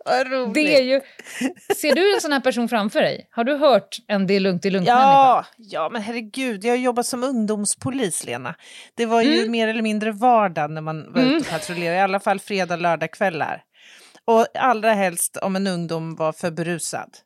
Vad 0.04 0.32
roligt. 0.32 0.54
Det 0.54 0.76
är 0.76 0.82
ju... 0.82 1.00
Ser 1.76 1.94
du 1.94 2.14
en 2.14 2.20
sån 2.20 2.32
här 2.32 2.40
person 2.40 2.68
framför 2.68 3.00
dig? 3.00 3.28
Har 3.30 3.44
du 3.44 3.56
hört 3.56 3.96
en 4.08 4.26
det 4.26 4.34
är 4.34 4.40
lugnt, 4.40 4.62
det 4.62 4.68
är 4.68 4.70
lugnt-människa? 4.70 5.02
Ja, 5.02 5.44
ja, 5.56 5.88
men 5.92 6.02
herregud, 6.02 6.64
jag 6.64 6.72
har 6.72 6.76
jobbat 6.76 7.06
som 7.06 7.24
ungdomspolis, 7.24 8.24
Lena. 8.24 8.54
Det 8.94 9.06
var 9.06 9.22
ju 9.22 9.48
mer 9.48 9.68
eller 9.68 9.82
mindre 9.82 10.12
vardag 10.12 10.70
när 10.70 10.80
man 10.80 11.12
var 11.12 11.22
ute 11.22 11.36
och 11.36 11.50
patrullerade, 11.50 11.96
i 11.96 12.00
alla 12.00 12.20
fall 12.20 12.40
fredag, 12.40 12.76
lördag 12.76 13.10
kvällar. 13.10 13.62
Och 14.26 14.46
allra 14.58 14.92
helst 14.94 15.36
om 15.36 15.56
en 15.56 15.66
ungdom 15.66 16.16
var 16.16 16.32
för 16.32 16.50
berusad. 16.50 17.16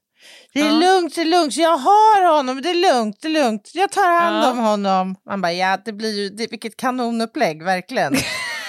Det 0.55 0.61
är 0.61 0.65
Ja. 0.65 0.71
lugnt, 0.73 1.15
det 1.15 1.21
är 1.21 1.25
lugnt, 1.25 1.57
jag 1.57 1.77
har 1.77 2.37
honom, 2.37 2.63
det 2.63 2.71
är 2.71 2.95
lugnt, 2.95 3.17
det 3.23 3.29
är 3.29 3.33
lugnt, 3.33 3.71
jag 3.75 3.93
tar 3.93 4.21
hand 4.21 4.45
Ja. 4.45 4.51
om 4.51 4.59
honom. 4.59 5.17
Man 5.27 5.41
bara, 5.41 5.53
ja, 5.53 5.79
det 5.85 5.93
blir 5.93 6.17
ju, 6.23 6.29
det, 6.29 6.47
vilket 6.51 6.77
kanonupplägg, 6.77 7.63
verkligen. 7.63 8.15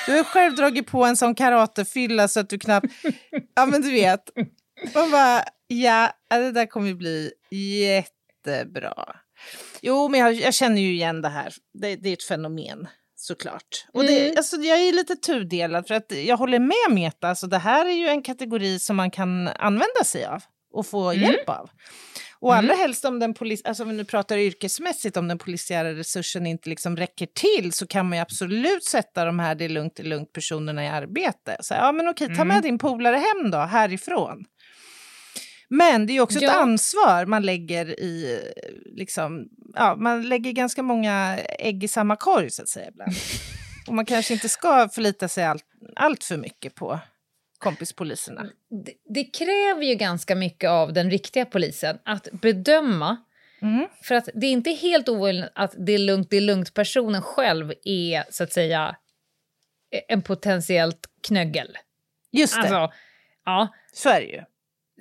Du 0.07 0.11
har 0.17 0.23
själv 0.23 0.55
dragit 0.55 0.88
på 0.88 1.03
en 1.05 1.17
sån 1.17 1.35
karatefylla 1.35 2.27
så 2.27 2.39
att 2.39 2.50
du 2.50 2.59
knappt, 2.59 2.88
ja 3.55 3.65
men 3.65 3.81
du 3.81 3.91
vet. 3.91 4.23
Man 4.95 5.11
bara, 5.11 5.43
ja, 5.67 6.11
det 6.29 6.51
där 6.51 6.65
kommer 6.65 6.88
ju 6.88 6.95
bli 6.95 7.31
jättebra. 7.51 8.93
Jo, 9.81 10.09
men 10.09 10.19
jag, 10.19 10.33
jag 10.33 10.53
känner 10.53 10.81
ju 10.81 10.93
igen 10.93 11.21
det 11.21 11.29
här. 11.29 11.53
Det, 11.81 11.95
det 11.95 12.09
är 12.09 12.13
ett 12.13 12.23
fenomen 12.23 12.88
såklart. 13.21 13.85
Och 13.93 14.03
det, 14.03 14.19
Mm. 14.25 14.33
alltså, 14.37 14.57
jag 14.57 14.79
är 14.79 14.93
lite 14.93 15.15
tudelad 15.15 15.87
för 15.87 15.95
att 15.95 16.11
jag 16.25 16.37
håller 16.37 16.59
med 16.59 16.95
Meta. 16.95 17.29
Alltså, 17.29 17.47
det 17.47 17.57
här 17.57 17.85
är 17.85 17.93
ju 17.93 18.07
en 18.07 18.21
kategori 18.21 18.79
som 18.79 18.95
man 18.95 19.11
kan 19.11 19.47
använda 19.47 20.03
sig 20.05 20.25
av 20.25 20.43
och 20.73 20.85
få 20.87 21.11
Mm. 21.11 21.21
hjälp 21.23 21.49
av. 21.49 21.69
Och 22.39 22.55
allra 22.55 22.73
helst 22.73 23.05
om 23.05 23.19
den 23.19 23.33
polis, 23.33 23.61
alltså 23.65 23.83
om 23.83 23.89
vi 23.89 23.95
nu 23.95 24.05
pratar 24.05 24.37
yrkesmässigt, 24.37 25.17
om 25.17 25.27
den 25.27 25.37
polisiära 25.37 25.93
resursen 25.93 26.45
inte 26.47 26.69
liksom 26.69 26.97
räcker 26.97 27.25
till 27.25 27.71
så 27.73 27.87
kan 27.87 28.09
man 28.09 28.17
ju 28.17 28.21
absolut 28.21 28.83
sätta 28.83 29.25
de 29.25 29.39
här 29.39 29.55
det 29.55 29.65
är 29.65 29.69
lugnt, 29.69 29.95
det 29.95 30.03
är 30.03 30.07
lugnt 30.07 30.33
personerna 30.33 30.85
i 30.85 30.87
arbete. 30.87 31.57
Så, 31.59 31.73
ja 31.73 31.91
men 31.91 32.07
okej, 32.09 32.27
ta 32.27 32.43
med 32.43 32.55
Mm. 32.57 32.61
din 32.61 32.77
polare 32.77 33.15
hem 33.15 33.51
då, 33.51 33.57
härifrån. 33.57 34.45
Men 35.73 36.05
det 36.05 36.13
är 36.17 36.21
också 36.21 36.37
ett 36.37 36.43
Ja. 36.43 36.61
ansvar 36.61 37.25
man 37.25 37.41
lägger 37.41 37.99
i, 37.99 38.41
liksom, 38.85 39.49
ja, 39.75 39.95
man 39.95 40.29
lägger 40.29 40.51
ganska 40.51 40.83
många 40.83 41.39
ägg 41.59 41.83
i 41.83 41.87
samma 41.87 42.15
korg 42.15 42.49
så 42.49 42.61
att 42.61 42.69
säga 42.69 42.87
ibland. 42.87 43.11
Och 43.87 43.93
man 43.93 44.05
kanske 44.05 44.33
inte 44.33 44.49
ska 44.49 44.89
förlita 44.89 45.27
sig 45.27 45.43
allt, 45.43 45.65
allt 45.95 46.23
för 46.23 46.37
mycket 46.37 46.75
på 46.75 46.99
kompispoliserna. 47.57 48.49
Det, 48.85 48.93
det 49.13 49.23
kräver 49.23 49.83
ju 49.83 49.95
ganska 49.95 50.35
mycket 50.35 50.69
av 50.69 50.93
den 50.93 51.11
riktiga 51.11 51.45
polisen 51.45 51.99
att 52.05 52.27
bedöma 52.31 53.17
Mm. 53.63 53.87
För 54.03 54.15
att 54.15 54.29
det 54.33 54.47
är 54.47 54.51
inte 54.51 54.69
helt 54.71 55.09
ovanligt 55.09 55.45
att 55.55 55.75
det 55.77 55.91
är 55.91 55.97
lugnt, 55.97 56.29
det 56.29 56.37
är 56.37 56.41
lugnt-personen 56.41 57.21
själv 57.21 57.73
är 57.83 58.23
så 58.29 58.43
att 58.43 58.53
säga 58.53 58.95
en 60.07 60.21
potentiellt 60.21 61.07
knöggel. 61.27 61.77
Just 62.31 62.53
det, 62.53 62.59
Alltså, 62.59 62.91
ja. 63.45 63.67
så 63.93 64.09
är 64.09 64.21
det 64.21 64.27
ju. 64.27 64.41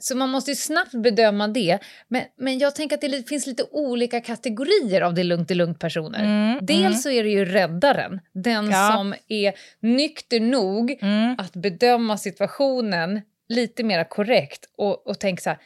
Så 0.03 0.17
man 0.17 0.29
måste 0.29 0.51
ju 0.51 0.55
snabbt 0.55 0.93
bedöma 0.95 1.49
det. 1.49 1.79
Men, 2.09 2.23
men 2.39 2.59
jag 2.59 2.75
tänker 2.75 2.97
att 2.97 3.01
det 3.01 3.29
finns 3.29 3.47
lite 3.47 3.63
olika 3.71 4.21
kategorier 4.21 5.01
av 5.01 5.15
det 5.15 5.25
lugnt, 5.25 5.51
är 5.51 5.55
lugnt-personer. 5.55 6.25
Mm, 6.25 6.59
Dels 6.67 6.81
mm. 6.81 6.95
så 6.95 7.11
är 7.11 7.25
det 7.25 7.31
ju 7.31 7.45
räddaren, 7.45 8.21
den 8.33 8.71
Ja. 8.71 8.93
som 8.97 9.15
är 9.29 9.53
nykter 9.81 10.41
nog 10.41 10.99
Mm. 11.03 11.35
att 11.39 11.53
bedöma 11.53 12.17
situationen 12.19 13.21
lite 13.49 13.85
mer 13.85 14.05
korrekt 14.05 14.65
och, 14.77 15.07
och 15.07 15.19
tänka 15.21 15.41
så 15.43 15.51
här, 15.51 15.59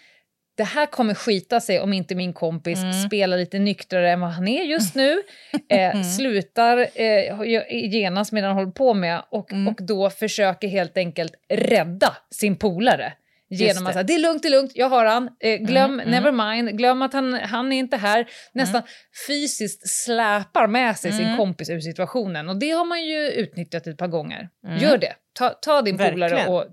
det 0.56 0.64
här 0.64 0.86
kommer 0.86 1.14
skita 1.14 1.60
sig 1.60 1.80
om 1.80 1.92
inte 1.92 2.14
min 2.14 2.32
kompis 2.32 2.78
Mm. 2.78 2.92
spelar 2.92 3.36
lite 3.38 3.58
nyktrare 3.58 4.10
än 4.12 4.20
vad 4.20 4.30
han 4.30 4.48
är 4.48 4.62
just 4.62 4.94
nu, 4.94 5.22
eh, 5.68 6.02
slutar 6.02 6.86
eh, 6.94 7.42
genast 7.90 8.32
medan 8.32 8.48
han 8.48 8.56
håller 8.56 8.72
på 8.72 8.94
med 8.94 9.22
och, 9.30 9.52
Mm. 9.52 9.68
och 9.68 9.82
då 9.82 10.10
försöker 10.10 10.68
helt 10.68 10.96
enkelt 10.96 11.32
rädda 11.48 12.16
sin 12.30 12.56
polare. 12.56 13.12
Genom 13.60 13.86
att 13.86 13.92
säga, 13.92 14.02
det 14.02 14.14
är 14.14 14.18
lugnt, 14.18 14.42
det 14.42 14.48
är 14.48 14.50
lugnt, 14.50 14.72
jag 14.74 14.88
har 14.88 15.04
han, 15.04 15.30
eh, 15.40 15.56
glöm, 15.56 15.84
Mm, 15.92 16.00
mm. 16.00 16.10
never 16.10 16.32
mind, 16.54 16.78
glöm 16.78 17.02
att 17.02 17.12
han, 17.12 17.32
han 17.34 17.72
är 17.72 17.78
inte 17.78 17.96
här. 17.96 18.26
Nästan 18.52 18.82
fysiskt 19.26 19.88
släpar 19.88 20.66
med 20.66 20.96
sig 20.96 21.12
sin 21.12 21.24
Mm. 21.26 21.36
kompis 21.36 21.70
ur 21.70 21.80
situationen. 21.80 22.48
Och 22.48 22.56
det 22.58 22.70
har 22.70 22.84
man 22.84 23.04
ju 23.04 23.28
utnyttjat 23.30 23.86
ett 23.86 23.98
par 23.98 24.08
gånger. 24.08 24.48
Mm. 24.66 24.78
Gör 24.78 24.98
det. 24.98 25.12
Ta, 25.32 25.48
ta 25.50 25.82
din 25.82 25.98
polare 25.98 26.46
och 26.46 26.64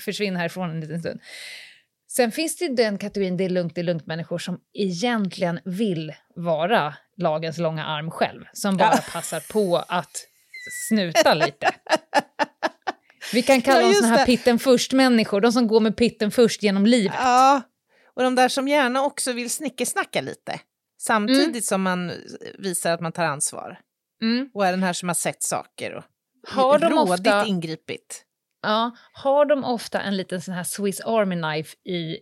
försvinn 0.00 0.36
härifrån 0.36 0.70
en 0.70 0.80
liten 0.80 1.00
stund. 1.00 1.20
Sen 2.08 2.32
finns 2.32 2.56
det 2.58 2.64
ju 2.64 2.74
den 2.74 2.98
kategorin 2.98 3.36
det 3.36 3.44
är 3.44 3.48
lugnt, 3.48 3.74
det 3.74 3.80
är 3.80 3.82
lugnt 3.82 4.06
människor 4.06 4.38
som 4.38 4.60
egentligen 4.74 5.60
vill 5.64 6.12
vara 6.36 6.94
lagens 7.16 7.58
långa 7.58 7.84
arm 7.84 8.10
själv. 8.10 8.44
Som 8.52 8.76
bara 8.76 8.90
Ja. 8.94 9.00
passar 9.12 9.52
på 9.52 9.76
att 9.88 10.26
snuta 10.88 11.34
lite. 11.34 11.70
Vi 13.32 13.42
kan 13.42 13.62
kalla 13.62 13.80
Ja, 13.80 13.86
dem 13.86 13.94
såna 13.94 14.06
här 14.08 14.18
det. 14.18 14.26
pitten 14.26 14.58
först-människor, 14.58 15.40
de 15.40 15.52
som 15.52 15.66
går 15.66 15.80
med 15.80 15.96
pitten 15.96 16.30
först 16.30 16.62
genom 16.62 16.86
livet. 16.86 17.14
Ja, 17.18 17.62
och 18.14 18.22
de 18.22 18.34
där 18.34 18.48
som 18.48 18.68
gärna 18.68 19.02
också 19.02 19.32
vill 19.32 19.50
snickesnacka 19.50 20.20
lite. 20.20 20.60
Samtidigt 21.00 21.64
som 21.64 21.82
man 21.82 22.12
visar 22.58 22.92
att 22.92 23.00
man 23.00 23.12
tar 23.12 23.24
ansvar. 23.24 23.78
Mm. 24.22 24.50
Och 24.54 24.66
är 24.66 24.70
den 24.70 24.82
här 24.82 24.92
som 24.92 25.08
har 25.08 25.14
sett 25.14 25.42
saker 25.42 25.94
och 25.94 26.04
Har 26.48 26.78
de 26.78 26.86
rådigt 26.90 27.20
ofta- 27.26 27.46
ingripit. 27.46 28.22
Ja, 28.62 28.96
har 29.12 29.44
de 29.44 29.64
ofta 29.64 30.00
en 30.00 30.16
liten 30.16 30.40
sån 30.42 30.54
här 30.54 30.64
Swiss 30.64 31.00
Army 31.00 31.36
knife 31.42 31.76
i, 31.84 31.92
i, 31.92 32.18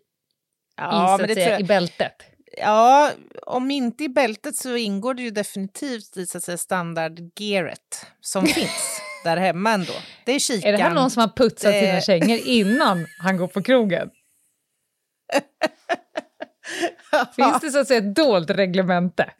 Ja, 0.76 1.18
det 1.28 1.34
säga, 1.34 1.60
i 1.60 1.64
bältet? 1.64 2.12
ja, 2.56 3.10
om 3.46 3.70
inte 3.70 4.04
i 4.04 4.08
bältet 4.08 4.56
så 4.56 4.76
ingår 4.76 5.14
det 5.14 5.22
ju 5.22 5.30
definitivt 5.30 6.16
i 6.16 6.26
så 6.26 6.38
att 6.38 6.44
säga, 6.44 6.58
standardgearet 6.58 8.06
som 8.20 8.46
finns 8.46 9.00
där 9.24 9.36
hemma 9.36 9.70
ändå. 9.72 9.92
Det 10.24 10.32
är 10.32 10.38
kikan. 10.38 10.68
Är 10.68 10.76
det 10.76 10.82
här 10.82 10.94
någon 10.94 11.10
som 11.10 11.20
har 11.20 11.28
putsat 11.28 11.72
Det- 11.72 11.80
sina 11.80 12.00
kängor 12.20 12.38
innan 12.46 13.06
han 13.18 13.36
går 13.36 13.48
på 13.48 13.62
krogen? 13.62 14.10
Finns 17.36 17.60
det 17.60 17.70
så 17.70 17.78
att 17.78 17.88
säga 17.88 17.98
ett 17.98 18.14
dolt 18.14 18.50
reglemente? 18.50 19.30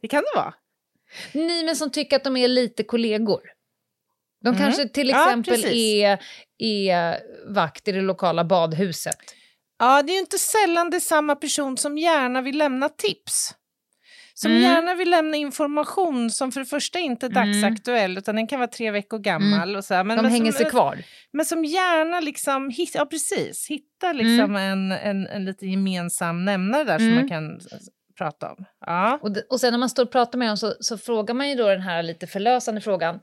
Det 0.00 0.08
kan 0.08 0.22
det 0.22 0.38
vara. 0.40 0.54
Ni 1.32 1.64
men 1.64 1.76
som 1.76 1.90
tycker 1.90 2.16
att 2.16 2.24
de 2.24 2.36
är 2.36 2.48
lite 2.48 2.82
kollegor. 2.84 3.40
De 4.44 4.48
Mm. 4.48 4.60
kanske 4.60 4.88
till 4.88 5.08
Ja, 5.08 5.24
exempel 5.26 5.54
precis. 5.54 5.72
är, 5.72 6.18
är 6.58 7.18
vakt 7.54 7.88
i 7.88 7.92
det 7.92 8.00
lokala 8.00 8.44
badhuset. 8.44 9.16
Ja, 9.78 10.02
det 10.02 10.12
är 10.12 10.14
ju 10.14 10.20
inte 10.20 10.38
sällan 10.38 10.90
det 10.90 10.96
är 10.96 11.00
samma 11.00 11.36
person 11.36 11.76
som 11.76 11.98
gärna 11.98 12.40
vill 12.42 12.58
lämna 12.58 12.88
tips. 12.88 13.54
Som 14.42 14.50
Mm. 14.50 14.62
gärna 14.62 14.94
vill 14.94 15.10
lämna 15.10 15.36
information 15.36 16.30
som 16.30 16.52
för 16.52 16.60
det 16.60 16.66
första 16.66 16.98
inte 16.98 17.26
är 17.26 17.30
Mm. 17.30 17.52
dagsaktuell 17.62 18.18
utan 18.18 18.34
den 18.36 18.46
kan 18.46 18.58
vara 18.58 18.68
tre 18.70 18.90
veckor 18.90 19.18
gammal. 19.18 19.76
Och 19.76 19.84
så 19.84 19.94
här. 19.94 20.04
Men, 20.04 20.16
De 20.16 20.22
men 20.22 20.32
hänger 20.32 20.52
som, 20.52 20.58
sig 20.62 20.70
kvar. 20.70 20.98
Men 21.32 21.46
som 21.46 21.64
gärna 21.64 22.20
liksom, 22.20 22.70
hit, 22.70 22.90
ja 22.94 23.06
precis, 23.06 23.66
hittar 23.68 24.14
liksom 24.14 24.56
en, 24.56 24.92
en, 24.92 25.26
en 25.26 25.44
lite 25.44 25.66
gemensam 25.66 26.44
nämnare 26.44 26.84
där 26.84 26.98
som 26.98 27.06
Mm. 27.06 27.18
man 27.18 27.28
kan 27.28 27.60
prata 28.18 28.50
om. 28.52 28.64
Ja. 28.86 29.18
Och, 29.22 29.32
d- 29.32 29.42
och 29.50 29.60
sen 29.60 29.72
när 29.72 29.78
man 29.78 29.90
står 29.90 30.02
och 30.04 30.12
pratar 30.12 30.38
med 30.38 30.48
dem 30.48 30.56
så, 30.56 30.74
så 30.80 30.98
frågar 30.98 31.34
man 31.34 31.48
ju 31.48 31.54
då 31.54 31.68
den 31.68 31.80
här 31.80 32.02
lite 32.02 32.26
förlösande 32.26 32.80
frågan. 32.80 33.20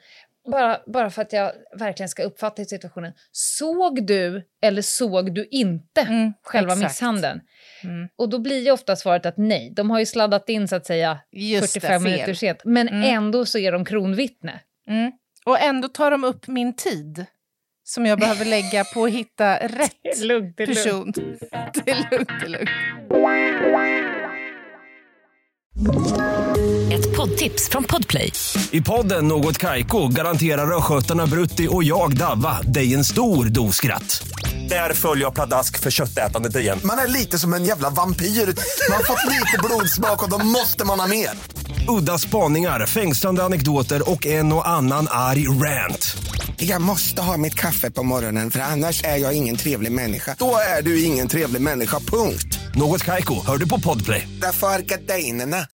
Bara, 0.52 0.78
bara 0.88 1.10
för 1.10 1.22
att 1.22 1.34
jag 1.34 1.52
verkligen 1.80 2.10
ska 2.10 2.24
uppfatta 2.24 2.66
situationen. 2.66 3.14
Såg 3.32 4.08
du 4.08 4.44
eller 4.62 4.82
såg 4.82 5.34
du 5.36 5.48
inte 5.52 6.02
Mm, 6.02 6.34
själva 6.44 6.74
exakt. 6.74 6.92
misshandeln? 6.92 7.42
Mm. 7.84 8.08
Och 8.18 8.30
då 8.30 8.40
blir 8.40 8.64
ju 8.66 8.72
ofta 8.72 8.96
svaret 8.96 9.26
att 9.26 9.38
nej. 9.38 9.74
De 9.76 9.90
har 9.90 10.00
ju 10.00 10.06
sladdat 10.06 10.50
in 10.50 10.68
så 10.68 10.76
att 10.76 10.86
säga 10.86 11.20
Just 11.32 11.74
45 11.74 12.04
det, 12.04 12.10
minuter 12.10 12.34
sent. 12.34 12.60
Men 12.66 12.88
Mm. 12.90 13.04
ändå 13.16 13.46
så 13.46 13.58
är 13.58 13.72
de 13.72 13.86
kronvittne. 13.86 14.60
Mm. 14.90 15.12
Och 15.46 15.60
ändå 15.60 15.88
tar 15.88 16.12
de 16.12 16.24
upp 16.24 16.48
min 16.48 16.76
tid 16.76 17.26
som 17.84 18.06
jag 18.06 18.20
behöver 18.20 18.46
lägga 18.46 18.84
på 18.84 19.06
att 19.06 19.12
hitta 19.12 19.56
rätt 19.68 20.20
lugnt, 20.24 20.58
person. 20.58 21.14
Det 21.86 21.92
är 21.92 22.12
lugnt, 22.12 22.30
det 22.40 22.46
är 22.46 22.50
lugnt. 22.50 22.70
Ett 26.94 27.18
poddtips 27.18 27.70
från 27.70 27.84
Podplay. 27.84 28.32
I 28.72 28.82
podden 28.82 29.28
Något 29.28 29.58
Kaiko 29.58 30.08
garanterar 30.08 30.78
östgötarna 30.78 31.28
Brutti 31.28 31.68
och 31.72 31.84
jag, 31.84 32.18
Davva, 32.18 32.62
dig 32.62 32.94
en 32.94 33.04
stor 33.04 33.46
dos 33.46 33.76
skratt. 33.76 34.28
Där 34.70 34.94
följer 34.94 35.26
jag 35.26 35.34
pladask 35.36 35.80
för 35.80 35.92
köttätandet 35.92 36.56
igen. 36.56 36.80
Man 36.84 37.00
är 37.00 37.08
lite 37.08 37.40
som 37.40 37.54
en 37.54 37.66
jävla 37.66 37.90
vampyr. 37.90 38.26
Man 38.26 38.96
har 38.98 39.04
fått 39.04 39.26
lite 39.32 39.58
blodsmak 39.64 40.24
och 40.24 40.30
då 40.30 40.38
måste 40.38 40.86
man 40.86 41.00
ha 41.00 41.08
mer. 41.08 41.30
Udda 41.88 42.18
spaningar, 42.18 42.86
fängslande 42.86 43.44
anekdoter 43.44 44.10
och 44.12 44.26
en 44.26 44.54
och 44.54 44.68
annan 44.70 45.08
arg 45.12 45.48
rant. 45.48 46.18
Jag 46.58 46.82
måste 46.82 47.22
ha 47.22 47.38
mitt 47.38 47.56
kaffe 47.56 47.92
på 47.92 48.04
morgonen 48.04 48.52
för 48.52 48.60
annars 48.60 49.04
är 49.04 49.18
jag 49.18 49.34
ingen 49.34 49.56
trevlig 49.56 49.92
människa. 49.92 50.36
Då 50.40 50.56
är 50.78 50.82
du 50.82 51.04
ingen 51.04 51.28
trevlig 51.28 51.62
människa, 51.62 52.00
punkt. 52.00 52.60
Något 52.76 53.04
Kaiko, 53.04 53.46
hör 53.46 53.58
du 53.58 53.70
på 53.70 53.80
Podplay. 53.80 54.28
Därför 54.42 54.68
är 54.68 54.80
gardinerna. 54.80 55.68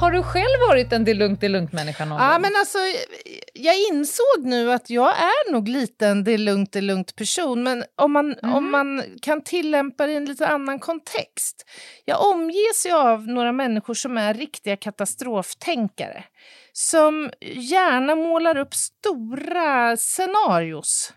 Har 0.00 0.10
du 0.10 0.22
själv 0.22 0.60
varit 0.68 0.92
en 0.92 1.04
det 1.04 1.10
är 1.10 1.14
lugnt, 1.14 1.40
det 1.40 1.46
är 1.46 1.50
lugnt-människa 1.50 2.04
någon 2.04 2.22
Ja, 2.22 2.32
gång? 2.32 2.40
men 2.42 2.50
alltså, 2.60 2.78
jag 3.60 3.74
insåg 3.90 4.44
nu 4.44 4.72
att 4.72 4.90
jag 4.90 5.10
är 5.18 5.52
nog 5.52 5.68
lite 5.68 6.06
en 6.06 6.24
det 6.24 6.32
är 6.32 6.38
lugnt, 6.38 6.72
det 6.72 6.78
är 6.78 6.82
lugnt 6.82 7.16
person. 7.16 7.62
Men 7.62 7.84
om 7.96 8.12
man, 8.12 8.34
Mm. 8.42 8.54
om 8.54 8.70
man 8.70 9.02
kan 9.22 9.42
tillämpa 9.42 10.06
det 10.06 10.12
i 10.12 10.16
en 10.16 10.24
lite 10.24 10.46
annan 10.48 10.78
kontext. 10.78 11.66
Jag 12.04 12.26
omges 12.30 12.86
ju 12.86 12.92
av 12.92 13.26
några 13.28 13.52
människor 13.52 13.94
som 13.94 14.18
är 14.18 14.34
riktiga 14.34 14.76
katastroftänkare. 14.76 16.24
Som 16.72 17.30
gärna 17.42 18.14
målar 18.14 18.56
upp 18.58 18.74
stora 18.74 19.96
scenarios 19.96 21.12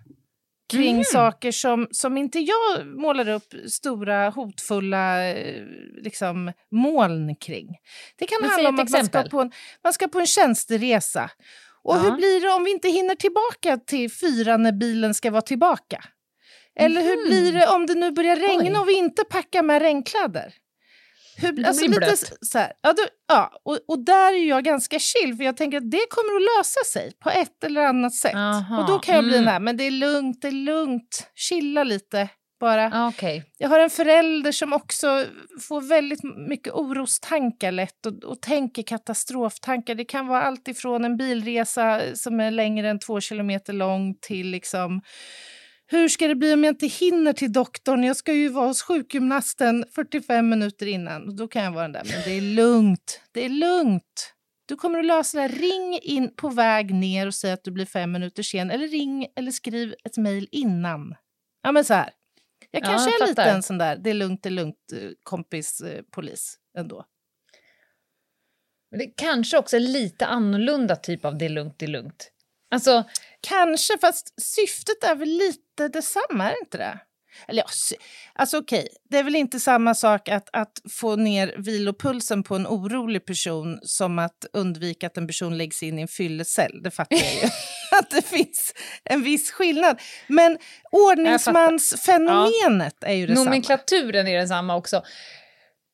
kring 0.72 0.91
Mm. 0.91 1.04
saker 1.04 1.52
som, 1.52 1.88
som 1.91 2.18
inte 2.18 2.39
jag 2.39 2.88
målar 2.88 3.30
upp 3.30 3.54
stora 3.70 4.30
hotfulla 4.30 5.28
eh, 5.28 5.63
liksom, 6.04 6.52
moln 6.72 7.36
kring. 7.36 7.68
Det 8.15 8.26
kan 8.26 8.38
Men 8.41 8.50
handla 8.50 8.70
om 8.70 8.80
att 8.80 8.89
man 8.89 9.06
ska, 9.06 9.24
på 9.24 9.41
en, 9.41 9.52
man 9.84 9.94
ska 9.94 10.08
på 10.08 10.20
en 10.20 10.28
tjänsteresa. 10.28 11.30
Och 11.84 11.96
Ja. 11.96 12.00
hur 12.00 12.12
blir 12.12 12.41
det 12.41 12.50
om 12.50 12.63
vi 12.63 12.72
inte 12.72 12.89
hinner 12.89 13.15
tillbaka 13.15 13.78
till 13.78 14.12
fyra 14.12 14.58
när 14.58 14.72
bilen 14.72 15.13
ska 15.13 15.32
vara 15.32 15.41
tillbaka? 15.41 16.04
Eller 16.80 17.02
hur 17.02 17.17
Mhm. 17.17 17.26
blir 17.28 17.54
det 17.60 17.67
om 17.67 17.86
det 17.86 17.96
nu 17.96 18.12
börjar 18.12 18.36
regna 18.36 18.72
Oj. 18.72 18.78
och 18.78 18.89
vi 18.89 18.93
inte 18.98 19.24
packar 19.24 19.63
med 19.63 19.82
regnkläder? 19.82 20.54
Hur, 21.38 21.52
Det 21.52 21.67
alltså 21.67 21.80
blir 21.82 21.89
lite 21.89 22.00
blött. 22.00 22.13
s- 22.13 22.34
så 22.41 22.58
här, 22.58 22.74
ja, 22.82 22.93
då, 22.93 23.04
ja, 23.28 23.52
och, 23.65 23.80
och 23.88 24.06
där 24.06 24.34
är 24.34 24.48
jag 24.50 24.63
ganska 24.63 25.00
chill 25.00 25.36
för 25.38 25.43
jag 25.43 25.58
tänker 25.58 25.78
att 25.78 25.91
det 25.91 26.06
kommer 26.10 26.36
att 26.36 26.58
lösa 26.58 26.80
sig 26.93 27.12
på 27.19 27.30
ett 27.30 27.63
eller 27.63 27.82
annat 27.82 28.15
sätt. 28.15 28.36
Aha, 28.36 28.82
Och 28.82 28.88
då 28.88 29.00
kan 29.00 29.15
jag 29.15 29.24
bli 29.24 29.34
mm. 29.34 29.46
den 29.46 29.54
här, 29.54 29.60
men 29.60 29.78
det 29.78 29.84
är 29.84 29.91
lugnt, 29.91 30.41
det 30.41 30.48
är 30.48 30.52
lugnt, 30.52 31.28
chilla 31.36 31.84
lite 31.84 32.30
bara. 32.63 32.89
Ah, 32.93 33.08
Okej. 33.08 33.43
Jag 33.58 33.69
har 33.69 33.80
en 33.80 33.89
förälder 33.89 34.52
som 34.52 34.73
också 34.73 35.26
får 35.62 35.82
väldigt 35.82 36.23
mycket 36.47 36.73
orostankar 36.73 37.71
lätt 37.71 38.06
och, 38.06 38.23
och 38.23 38.41
tänker 38.41 38.84
katastroftankar. 38.84 39.95
Det 39.95 40.06
kan 40.06 40.28
vara 40.28 40.41
allt 40.41 40.67
ifrån 40.67 41.06
en 41.06 41.17
bilresa 41.17 42.02
som 42.13 42.39
är 42.39 42.52
längre 42.52 42.89
än 42.89 42.99
två 42.99 43.19
kilometer 43.19 43.73
lång 43.73 44.15
till 44.21 44.47
liksom 44.47 45.02
hur 45.88 46.10
ska 46.10 46.28
det 46.28 46.36
bli 46.36 46.54
om 46.54 46.63
jag 46.63 46.71
inte 46.71 46.88
hinner 46.88 47.34
till 47.34 47.54
doktorn? 47.54 48.04
Jag 48.04 48.15
ska 48.15 48.34
ju 48.34 48.49
vara 48.49 48.67
hos 48.67 48.82
sjukgymnasten 48.82 49.86
45 49.95 50.49
minuter 50.49 50.86
innan. 50.86 51.36
Då 51.36 51.47
kan 51.47 51.63
jag 51.63 51.71
vara 51.71 51.84
den 51.84 51.91
där, 51.91 52.04
men 52.04 52.21
det 52.26 52.38
är 52.38 52.41
lugnt. 52.41 53.21
Det 53.32 53.45
är 53.45 53.49
lugnt. 53.49 54.34
Du 54.65 54.76
kommer 54.76 54.99
att 54.99 55.06
lösa 55.06 55.41
det. 55.41 55.47
Ring 55.47 55.99
in 56.02 56.36
på 56.36 56.49
väg 56.49 56.93
ner 56.93 57.28
och 57.28 57.36
säg 57.36 57.52
att 57.52 57.63
du 57.63 57.71
blir 57.71 57.86
fem 57.86 58.12
minuter 58.12 58.43
sen. 58.43 58.71
Eller 58.71 58.88
ring 58.88 59.28
eller 59.36 59.52
skriv 59.52 59.95
ett 60.04 60.17
mejl 60.17 60.47
innan. 60.52 61.15
Ja, 61.63 61.71
men 61.71 61.86
så 61.86 61.93
här. 61.93 62.10
Jag 62.74 62.84
Ja, 62.84 62.88
kanske 62.88 63.12
jag 63.12 63.22
är 63.22 63.28
lite 63.28 63.44
en 63.44 63.64
sån 63.64 63.78
där, 63.78 63.96
det 63.96 64.10
är 64.10 64.14
lugnt, 64.14 64.44
det 64.44 64.50
är 64.50 64.52
lugnt, 64.52 64.92
eh, 64.94 65.10
kompis, 65.24 65.82
eh, 65.82 66.02
polis 66.12 66.58
ändå. 66.78 67.06
Men 68.92 69.00
det 69.00 69.08
kanske 69.18 69.58
också 69.58 69.76
är 69.76 69.80
lite 69.80 70.26
annorlunda 70.26 70.96
typ 70.96 71.26
av 71.26 71.38
det 71.38 71.46
är 71.46 71.50
lugnt, 71.50 71.80
det 71.80 71.86
är 71.86 71.90
lugnt. 71.90 72.32
Alltså, 72.72 73.04
Kanske, 73.42 73.98
fast 73.98 74.42
syftet 74.42 75.04
är 75.04 75.16
väl 75.16 75.30
lite 75.30 75.88
detsamma, 75.88 76.44
är 76.46 76.50
det 76.50 76.60
inte 76.64 76.78
det? 76.78 77.00
Eller 77.48 77.62
ja, 77.62 77.98
alltså 78.34 78.58
okej, 78.58 78.88
det 79.10 79.17
är 79.17 79.24
väl 79.24 79.36
inte 79.36 79.60
samma 79.60 79.96
sak 79.96 80.30
att, 80.30 80.50
att 80.54 80.82
få 80.89 81.15
ner 81.15 81.56
vilopulsen 81.58 82.43
på 82.43 82.56
en 82.56 82.67
orolig 82.67 83.26
person 83.26 83.80
som 83.82 84.19
att 84.19 84.46
undvika 84.54 85.08
att 85.08 85.17
en 85.17 85.28
person 85.28 85.58
läggs 85.58 85.84
in 85.84 86.00
i 86.00 86.02
en 86.02 86.08
fyllecell. 86.08 86.84
Det 86.84 86.91
fattar 86.91 87.17
jag 87.17 87.34
ju. 87.34 87.50
att 88.00 88.10
det 88.10 88.22
finns 88.22 88.74
en 89.04 89.24
viss 89.24 89.52
skillnad. 89.52 90.02
Men 90.28 90.58
ordningsmansfenomenet 90.91 93.04
är 93.04 93.13
ju 93.13 93.28
detsamma. 93.28 93.46
nomenklaturen 93.46 94.28
är 94.28 94.38
densamma 94.38 94.76
också. 94.76 95.04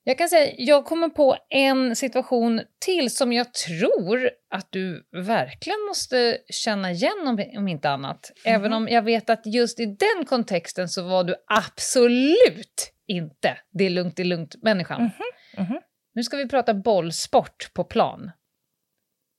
Jag 0.09 0.17
kan 0.17 0.29
säga, 0.29 0.53
jag 0.57 0.85
kommer 0.85 1.09
på 1.09 1.37
en 1.49 1.95
situation 1.95 2.61
till 2.85 3.15
som 3.15 3.33
jag 3.33 3.53
tror 3.53 4.29
att 4.49 4.67
du 4.71 5.07
verkligen 5.11 5.79
måste 5.87 6.37
känna 6.49 6.91
igen 6.91 7.27
om, 7.27 7.43
om 7.57 7.67
inte 7.67 7.89
annat. 7.89 8.31
Även 8.45 8.73
om 8.73 8.87
jag 8.87 9.01
vet 9.01 9.29
att 9.29 9.45
just 9.45 9.79
i 9.79 9.85
den 9.85 10.25
kontexten 10.25 10.89
så 10.89 11.01
var 11.03 11.23
du 11.23 11.35
absolut 11.47 12.93
inte 13.07 13.57
det 13.71 13.85
är 13.85 13.89
lugnt, 13.89 14.15
det 14.15 14.23
är 14.23 14.25
lugnt-människan. 14.25 15.09
mhm. 15.57 15.79
Nu 16.13 16.23
ska 16.23 16.37
vi 16.37 16.47
prata 16.47 16.73
bollsport 16.73 17.73
på 17.73 17.83
plan. 17.83 18.31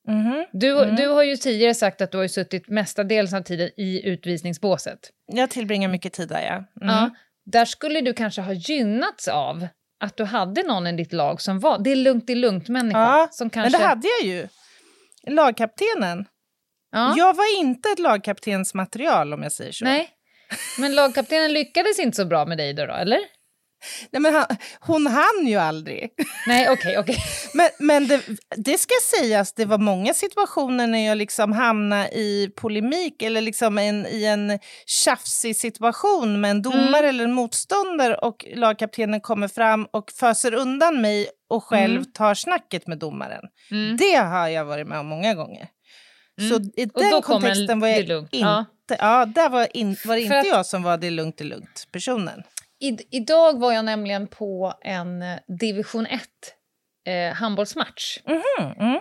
Mhm. 0.08 0.46
Du, 0.52 0.82
Mm. 0.82 0.96
du 0.96 1.08
har 1.08 1.22
ju 1.22 1.36
tidigare 1.36 1.74
sagt 1.74 2.00
att 2.00 2.12
du 2.12 2.18
har 2.18 2.28
suttit 2.28 2.68
mestadels 2.68 3.34
av 3.34 3.42
tiden 3.42 3.70
i 3.76 4.08
utvisningsbåset. 4.08 5.10
Jag 5.26 5.50
tillbringar 5.50 5.88
mycket 5.88 6.12
tid 6.12 6.28
där, 6.28 6.42
ja. 6.42 6.54
Mm. 6.54 6.66
Ja, 6.94 7.10
där 7.44 7.64
skulle 7.64 8.00
du 8.00 8.12
kanske 8.12 8.40
ha 8.40 8.52
gynnats 8.52 9.28
av 9.28 9.66
att 10.00 10.16
du 10.16 10.24
hade 10.24 10.62
någon 10.62 10.86
i 10.86 10.92
ditt 10.92 11.12
lag 11.12 11.40
som 11.40 11.60
var 11.60 11.78
det 11.78 11.90
är 11.92 11.96
lugnt, 11.96 12.26
det 12.26 12.32
är 12.32 12.36
lugnt-människa. 12.36 12.98
Ja, 13.00 13.28
som 13.30 13.50
kanske, 13.50 13.70
Men 13.70 13.80
det 13.80 13.86
hade 13.86 14.08
jag 14.20 14.28
ju. 14.28 14.48
Lagkaptenen. 15.26 16.24
ja, 16.92 17.14
Jag 17.16 17.36
var 17.36 17.58
inte 17.60 17.88
ett 17.88 17.98
lagkaptensmaterial 17.98 19.34
om 19.34 19.42
jag 19.42 19.52
säger 19.52 19.72
så. 19.72 19.84
Nej, 19.84 20.10
men 20.78 20.94
lagkaptenen 20.94 21.52
lyckades 21.52 21.98
inte 21.98 22.16
så 22.16 22.24
bra 22.24 22.44
med 22.46 22.58
dig 22.58 22.72
då, 22.72 22.86
då 22.86 22.92
eller? 22.92 23.18
Nej, 24.10 24.20
men 24.22 24.34
han, 24.34 24.44
hon 24.80 25.06
hann 25.06 25.46
ju 25.46 25.56
aldrig. 25.56 26.10
Nej, 26.46 26.70
okej, 26.70 26.98
okej. 26.98 27.16
Men, 27.54 27.68
men 27.78 28.06
det, 28.08 28.20
det 28.56 28.78
ska 28.78 28.94
sägas, 29.18 29.52
det 29.52 29.64
var 29.64 29.78
många 29.78 30.14
situationer 30.14 30.86
när 30.86 31.06
jag 31.06 31.18
liksom 31.18 31.52
hamnade 31.52 32.08
i 32.08 32.50
polemik 32.56 33.22
eller 33.22 33.40
liksom 33.40 33.78
en, 33.78 34.06
i 34.06 34.24
en 34.24 34.58
tjafsig 34.86 35.56
situation 35.56 36.40
med 36.40 36.50
en 36.50 36.62
domare 36.62 37.08
eller 37.08 37.24
en 37.24 37.32
motståndare 37.32 38.14
och 38.14 38.46
lagkaptenen 38.54 39.20
kommer 39.20 39.48
fram 39.48 39.86
och 39.92 40.10
föser 40.20 40.54
undan 40.54 41.00
mig 41.00 41.28
och 41.50 41.64
själv 41.64 42.04
tar 42.04 42.34
snacket 42.34 42.86
med 42.86 42.98
domaren. 42.98 43.42
Mm. 43.70 43.96
Det 43.96 44.14
har 44.16 44.48
jag 44.48 44.64
varit 44.64 44.86
med 44.86 44.98
om 44.98 45.06
många 45.06 45.34
gånger. 45.34 45.68
Mm. 46.40 46.50
Så 46.50 46.80
i 46.80 46.84
den 46.84 46.92
kommer 46.94 47.16
en- 47.16 47.22
kontexten 47.22 47.80
var 47.80 47.88
jag 47.88 47.98
inte... 48.00 48.28
Ja. 48.30 48.64
Ja. 48.98 49.24
där 49.26 49.48
var, 49.48 49.76
in, 49.76 49.96
var 50.04 50.14
det 50.16 50.22
inte 50.22 50.38
att- 50.38 50.46
jag 50.46 50.66
som 50.66 50.82
var 50.82 50.96
det 50.96 51.10
lugnt, 51.10 51.38
det 51.38 51.44
lugnt-personen. 51.44 52.42
I, 52.80 52.98
idag 53.10 53.58
var 53.60 53.72
jag 53.72 53.84
nämligen 53.84 54.26
på 54.26 54.74
en 54.80 55.22
eh, 55.22 55.38
division 55.60 56.06
1 56.06 56.20
eh, 57.08 57.34
handbollsmatch. 57.34 58.18
Mhm, 58.26 58.72
mm. 58.80 59.00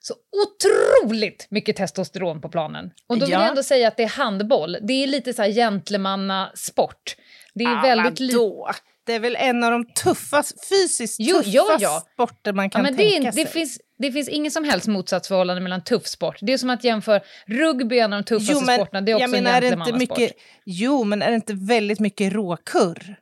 Så 0.00 0.14
otroligt 0.44 1.46
mycket 1.50 1.76
testosteron 1.76 2.40
på 2.40 2.48
planen. 2.48 2.90
Och 3.06 3.18
då 3.18 3.26
vill 3.26 3.32
Ja. 3.32 3.40
jag 3.40 3.48
ändå 3.48 3.62
säga 3.62 3.88
att 3.88 3.96
det 3.96 4.02
är 4.02 4.08
handboll. 4.08 4.76
Det 4.82 4.92
är 4.92 5.06
lite 5.06 5.32
så 5.34 5.42
här 5.42 5.50
gentlemannasport. 5.52 7.16
Det 7.54 7.64
är 7.64 7.78
Ah, 7.78 7.82
väldigt 7.82 8.32
vadå? 8.34 8.70
Det 9.06 9.14
är 9.14 9.20
väl 9.20 9.36
en 9.36 9.64
av 9.64 9.70
de 9.70 9.84
tuffast, 9.92 10.68
fysiskt 10.68 11.16
Jo, 11.20 11.36
tuffa 11.36 11.50
ja, 11.52 11.76
ja. 11.80 12.02
sporter 12.12 12.52
man 12.52 12.64
Ja, 12.64 12.70
kan 12.70 12.82
men 12.82 12.96
det, 12.96 13.10
tänka 13.10 13.28
är, 13.28 13.32
sig. 13.32 13.44
det, 13.44 13.50
finns, 13.50 13.80
det 13.98 14.12
finns 14.12 14.28
ingen 14.28 14.50
som 14.50 14.64
helst 14.64 14.86
motsatsförhållande 14.86 15.62
mellan 15.62 15.84
tuff 15.84 16.06
sport. 16.06 16.36
Det 16.40 16.52
är 16.52 16.58
som 16.58 16.70
att 16.70 16.84
jämföra 16.84 17.20
rugby, 17.46 17.98
en 17.98 18.12
av 18.12 18.22
de 18.22 18.24
tuffaste 18.24 18.52
jo, 18.52 18.60
men, 18.60 18.76
sporterna. 18.76 19.00
Det 19.00 19.12
är 19.12 19.14
också 19.14 19.22
jag 19.22 19.30
menar, 19.30 19.50
är 19.50 19.56
en 19.56 19.60
det 19.60 19.66
inte 19.66 19.76
gentlemannasport. 19.76 20.18
mycket, 20.18 20.36
Jo, 20.64 21.04
men 21.04 21.22
är 21.22 21.30
det 21.30 21.34
inte 21.34 21.54
väldigt 21.54 22.00
mycket 22.00 22.32
råkurr? 22.32 23.16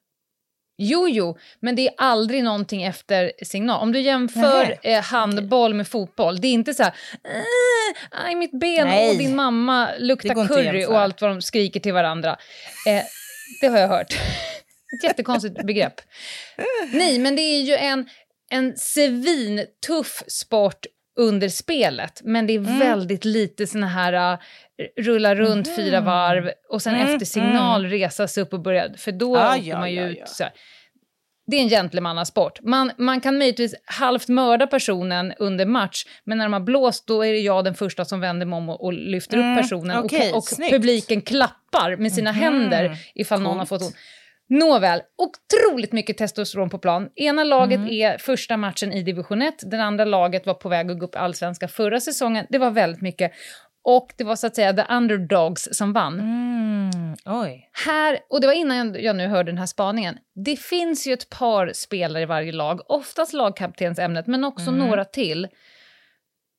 Jo, 0.79 1.09
jo, 1.09 1.39
men 1.61 1.77
det 1.77 1.89
är 1.89 1.95
aldrig 1.97 2.45
någonting 2.45 2.83
efter 2.83 3.33
signal. 3.43 3.83
Om 3.83 3.93
du 3.93 4.01
jämför 4.01 4.79
eh, 4.83 5.03
handboll 5.03 5.75
med 5.75 5.89
fotboll, 5.89 6.41
det 6.41 6.49
är 6.49 6.53
inte 6.53 6.75
så 6.75 6.83
här 6.83 6.95
äh, 7.25 8.27
aj 8.27 8.35
mitt 8.35 8.61
ben, 8.61 8.87
Nej. 8.87 9.11
och 9.11 9.17
din 9.17 9.37
mamma 9.37 9.89
luktar 9.99 10.49
curry 10.49 10.85
och 10.85 11.01
allt 11.01 11.21
vad 11.21 11.31
de 11.31 11.43
skriker 11.43 11.81
till 11.81 11.93
varandra. 11.93 12.37
Eh, 12.89 13.03
det 13.61 13.67
har 13.67 13.79
jag 13.79 13.89
hört. 13.89 14.13
Ett 14.97 15.05
jättekonstigt 15.05 15.67
begrepp. 15.67 16.01
Nej, 16.93 17.19
men 17.19 17.37
det 17.37 17.43
är 17.43 17.63
ju 17.63 17.75
en, 17.75 18.09
en 18.51 18.77
svintuff 18.77 20.23
sport 20.29 20.87
under 21.19 21.49
spelet, 21.49 22.21
men 22.25 22.47
det 22.47 22.53
är 22.55 22.59
Mm. 22.59 22.79
väldigt 22.79 23.25
lite 23.25 23.67
såna 23.67 23.87
här 23.87 24.33
uh, 24.33 24.39
rulla 24.97 25.35
runt 25.35 25.77
fyra 25.77 26.01
varv 26.01 26.51
och 26.69 26.83
sen 26.83 26.95
Mm, 26.95 27.07
efter 27.15 27.27
signal 27.27 27.87
resa 27.87 28.29
sig 28.29 28.43
upp 28.43 28.53
och 28.53 28.61
börja, 28.61 28.95
för 28.97 29.13
då 29.13 29.37
Ja, 29.37 29.51
åker 29.57 29.63
ja, 29.69 29.79
man 29.79 29.93
ju 29.93 30.01
ja, 30.01 30.07
ut 30.09 30.17
ja. 30.21 30.27
så 30.27 30.43
här. 30.43 30.53
Det 31.51 31.57
är 31.57 31.61
en 31.61 31.69
gentlemannasport. 31.69 32.61
Man, 32.63 32.93
man 32.99 33.21
kan 33.21 33.39
möjligtvis 33.39 33.75
halvt 33.85 34.29
mörda 34.29 34.67
personen 34.67 35.33
under 35.39 35.67
match, 35.67 36.05
men 36.25 36.39
när 36.39 36.45
de 36.45 36.53
har 36.53 36.61
blåst 36.61 37.07
då 37.07 37.23
är 37.25 37.33
det 37.33 37.39
jag 37.39 37.65
den 37.65 37.75
första 37.75 38.05
som 38.05 38.21
vänder 38.21 38.47
mig 38.47 38.57
om 38.57 38.69
och, 38.69 38.85
och 38.85 38.93
lyfter 38.93 39.37
Mm, 39.37 39.53
upp 39.53 39.63
personen. 39.63 40.05
okej, 40.05 40.31
och 40.33 40.37
och 40.39 40.45
publiken 40.71 41.21
klappar 41.23 41.97
med 41.97 42.13
sina 42.13 42.33
händer 42.33 42.97
ifall 43.15 43.43
någon 43.43 43.59
har 43.59 43.67
fått 43.67 43.83
ont. 43.83 43.97
Nåväl, 44.49 45.03
otroligt 45.17 45.93
mycket 45.93 46.19
testosteron 46.19 46.71
på 46.71 46.79
plan. 46.79 47.09
Ena 47.17 47.45
laget 47.45 47.81
är 47.91 48.19
första 48.19 48.57
matchen 48.57 48.93
i 48.93 49.03
division 49.03 49.43
1, 49.43 49.55
den 49.71 49.81
andra 49.81 50.05
laget 50.05 50.47
var 50.47 50.55
på 50.55 50.69
väg 50.69 50.91
att 50.91 50.99
gå 50.99 51.07
upp 51.07 51.17
allsvenskan 51.17 51.69
förra 51.69 52.01
säsongen. 52.01 52.47
Det 52.49 52.59
var 52.59 52.71
väldigt 52.71 53.03
mycket. 53.03 53.33
Och 53.89 54.13
det 54.17 54.25
var 54.25 54.37
så 54.37 54.47
att 54.47 54.55
säga 54.55 54.73
the 54.73 54.95
underdogs 54.95 55.69
som 55.73 55.93
vann. 55.93 56.21
Mm, 56.21 57.17
oj. 57.25 57.71
Här, 57.87 58.19
och 58.29 58.41
det 58.41 58.47
var 58.47 58.55
innan 58.55 58.95
jag, 58.95 59.17
nu 59.17 59.27
hörde 59.27 59.51
den 59.51 59.59
här 59.59 59.67
spaningen, 59.67 60.19
det 60.45 60.57
finns 60.57 61.07
ju 61.07 61.13
ett 61.13 61.31
par 61.31 61.71
spelare 61.75 62.23
i 62.23 62.27
varje 62.27 62.53
lag, 62.53 62.91
oftast 62.91 63.33
lagkaptensämnet, 63.33 64.27
men 64.27 64.45
också 64.45 64.71
några 64.71 65.05
till, 65.05 65.49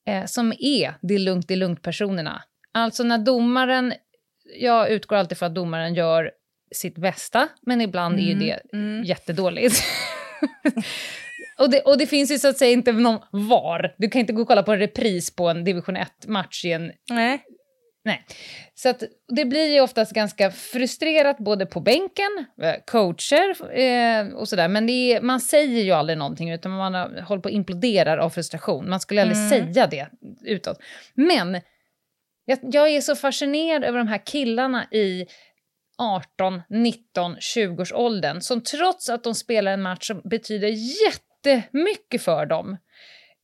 eh, 0.07 0.25
som 0.25 0.53
är 0.59 0.93
det 1.01 1.19
lugnt, 1.19 1.47
det 1.47 1.55
lugnt-personerna. 1.55 2.43
Alltså 2.73 3.03
när 3.03 3.17
domaren, 3.17 3.93
jag 4.59 4.89
utgår 4.89 5.15
alltid 5.15 5.37
från 5.37 5.47
att 5.47 5.55
domaren 5.55 5.93
gör 5.93 6.31
sitt 6.71 6.97
bästa, 6.97 7.47
men 7.61 7.81
ibland 7.81 8.19
är 8.19 8.23
ju 8.23 8.33
det 8.33 8.59
jättedåligt. 9.05 9.83
och, 11.57 11.71
det, 11.71 11.81
och 11.81 11.97
det 11.97 12.07
finns 12.07 12.31
ju 12.31 12.39
så 12.39 12.47
att 12.47 12.57
säga 12.57 12.71
inte 12.71 12.91
någon 12.91 13.19
VAR. 13.31 13.95
Du 13.97 14.09
kan 14.09 14.19
inte 14.19 14.33
gå 14.33 14.41
och 14.41 14.47
kolla 14.47 14.63
på 14.63 14.71
en 14.71 14.79
repris 14.79 15.35
på 15.35 15.49
en 15.49 15.63
division 15.63 15.97
1-match 15.97 16.65
i 16.65 16.71
en 16.71 16.91
Nej. 17.09 17.43
Nej. 18.07 18.25
Så 18.75 18.89
att 18.89 19.03
det 19.27 19.45
blir 19.45 19.73
ju 19.73 19.81
oftast 19.81 20.13
ganska 20.13 20.51
frustrerat 20.51 21.37
både 21.37 21.65
på 21.65 21.79
bänken, 21.79 22.45
eh, 22.61 22.75
coacher 22.85 23.77
eh, 23.79 24.27
och 24.27 24.49
sådär. 24.49 24.67
Men 24.67 24.89
är, 24.89 25.21
man 25.21 25.39
säger 25.39 25.83
ju 25.83 25.91
aldrig 25.91 26.17
någonting 26.17 26.51
utan 26.51 26.71
man 26.71 26.93
håller 26.95 27.41
på 27.41 27.49
att 27.49 27.53
imploderar 27.53 28.17
av 28.17 28.29
frustration. 28.29 28.89
Man 28.89 28.99
skulle 28.99 29.21
aldrig 29.21 29.49
säga 29.49 29.87
det 29.87 30.07
utåt. 30.45 30.79
Men 31.13 31.61
jag, 32.45 32.59
jag 32.61 32.89
är 32.89 33.01
så 33.01 33.15
fascinerad 33.15 33.83
över 33.83 33.97
de 33.97 34.07
här 34.07 34.25
killarna 34.25 34.85
i 34.91 35.25
18, 35.97 36.61
19, 36.69 37.35
20-årsåldern 37.37 38.41
som 38.41 38.61
trots 38.61 39.09
att 39.09 39.23
de 39.23 39.35
spelar 39.35 39.71
en 39.71 39.81
match 39.81 40.07
som 40.07 40.21
betyder 40.23 40.67
jättemycket 41.05 42.21
för 42.21 42.45
dem 42.45 42.77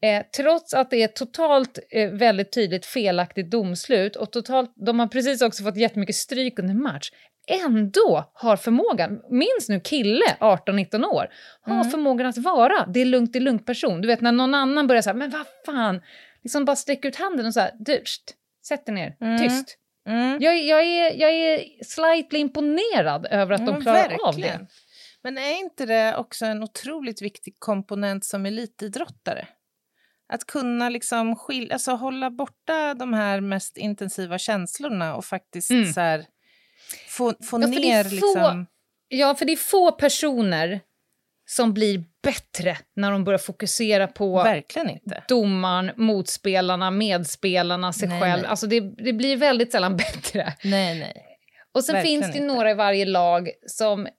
Eh, 0.03 0.23
trots 0.37 0.73
att 0.73 0.89
det 0.89 1.03
är 1.03 1.07
totalt 1.07 1.79
eh, 1.91 2.09
väldigt 2.09 2.53
tydligt 2.53 2.85
felaktigt 2.85 3.51
domslut 3.51 4.15
och 4.15 4.31
totalt, 4.31 4.73
de 4.75 4.99
har 4.99 5.07
precis 5.07 5.41
också 5.41 5.63
fått 5.63 5.77
jättemycket 5.77 6.15
stryk 6.15 6.59
under 6.59 6.73
match, 6.73 7.11
ändå 7.47 8.31
har 8.33 8.57
förmågan, 8.57 9.21
minns 9.29 9.69
nu 9.69 9.79
kille, 9.79 10.25
18-19 10.39 11.05
år, 11.05 11.29
har 11.61 11.83
förmågan 11.83 12.27
att 12.27 12.37
vara 12.37 12.85
det 12.93 13.01
är 13.01 13.05
lugnt, 13.05 13.33
det 13.33 13.39
är 13.39 13.41
lugnt 13.41 13.65
person. 13.65 14.01
Du 14.01 14.07
vet 14.07 14.21
när 14.21 14.31
någon 14.31 14.53
annan 14.53 14.87
börjar 14.87 15.01
säga 15.01 15.13
men 15.13 15.29
vad 15.29 15.45
fan, 15.65 16.01
liksom 16.43 16.65
bara 16.65 16.75
sträcka 16.75 17.07
ut 17.07 17.15
handen 17.15 17.45
och 17.45 17.53
så 17.53 17.59
här, 17.59 17.71
sätt 18.67 18.85
dig 18.85 18.95
ner, 18.95 19.37
tyst. 19.39 19.77
Mm. 20.09 20.37
Jag, 20.41 20.63
jag, 20.63 20.83
är, 20.85 21.13
jag 21.13 21.31
är 21.31 21.83
slightly 21.85 22.39
imponerad 22.39 23.25
över 23.31 23.53
att 23.55 23.61
Ja, 23.61 23.65
de 23.65 23.81
klarar 23.81 23.99
av 24.13 24.35
verkligen. 24.35 24.59
det. 24.59 24.67
Men 25.23 25.37
är 25.37 25.59
inte 25.59 25.85
det 25.85 26.15
också 26.17 26.45
en 26.45 26.63
otroligt 26.63 27.21
viktig 27.21 27.55
komponent 27.59 28.25
som 28.25 28.45
elitidrottare? 28.45 29.47
Att 30.33 30.45
kunna 30.47 30.89
liksom 30.89 31.35
skilja, 31.35 31.73
alltså 31.73 31.91
hålla 31.91 32.29
borta 32.29 32.93
de 32.93 33.13
här 33.13 33.39
mest 33.41 33.77
intensiva 33.77 34.37
känslorna 34.37 35.15
och 35.15 35.25
faktiskt 35.25 35.71
Mm. 35.71 35.93
så 35.93 35.99
här, 36.01 36.25
få, 37.09 37.33
få 37.49 37.61
Ja, 37.61 37.67
ner 37.67 38.03
få- 38.03 38.09
liksom... 38.09 38.65
Ja, 39.07 39.35
för 39.35 39.45
det 39.45 39.51
är 39.51 39.57
få 39.57 39.91
personer 39.91 40.79
som 41.45 41.73
blir 41.73 42.03
bättre 42.23 42.77
när 42.95 43.12
de 43.12 43.23
börjar 43.23 43.38
fokusera 43.38 44.08
på 44.08 44.43
Verkligen 44.43 44.89
inte. 44.89 45.23
domaren, 45.27 45.91
motspelarna, 45.97 46.91
medspelarna, 46.91 47.93
sig 47.93 48.08
Nej, 48.08 48.21
själv. 48.21 48.41
nej. 48.41 48.49
Alltså 48.49 48.67
det, 48.67 48.79
det 48.79 49.13
blir 49.13 49.38
väldigt 49.38 49.71
sällan 49.71 49.97
bättre. 49.97 50.53
Nej, 50.63 50.99
nej. 50.99 51.25
Och 51.73 51.84
sen 51.84 51.93
Verkligen 51.95 52.21
finns 52.21 52.34
det 52.34 52.39
inte. 52.41 52.53
några 52.53 52.71
i 52.71 52.73
varje 52.73 53.06
lag 53.06 53.49
som 53.67 54.06
eh, 54.06 54.12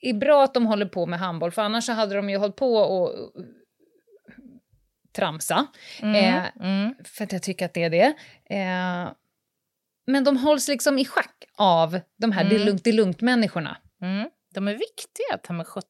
är 0.00 0.14
bra 0.14 0.44
att 0.44 0.54
de 0.54 0.66
håller 0.66 0.86
på 0.86 1.06
med 1.06 1.18
handboll, 1.18 1.50
för 1.52 1.62
annars 1.62 1.88
hade 1.88 2.14
de 2.14 2.30
ju 2.30 2.36
hållit 2.36 2.56
på 2.56 2.74
och 2.76 3.10
eh, 3.14 3.44
tramsa. 5.16 5.66
Eh, 6.02 6.44
Mm. 6.60 6.94
för 7.04 7.24
att 7.24 7.32
jag 7.32 7.42
tycker 7.42 7.64
att 7.66 7.74
det 7.74 7.82
är 7.82 7.90
det. 7.90 8.14
Eh, 8.56 9.12
men 10.06 10.24
de 10.24 10.36
hålls 10.36 10.68
liksom 10.68 10.98
i 10.98 11.04
schack 11.04 11.44
av 11.56 12.00
de 12.16 12.32
här 12.32 12.44
det 12.44 12.54
är 12.54 12.58
lugnt, 12.58 12.84
det 12.84 12.90
är 12.90 12.94
lugnt-människorna. 12.94 13.76
Mm. 14.02 14.30
De 14.54 14.68
är 14.68 14.72
viktiga, 14.72 15.38
ta 15.42 15.52
med 15.52 15.66
17. 15.66 15.84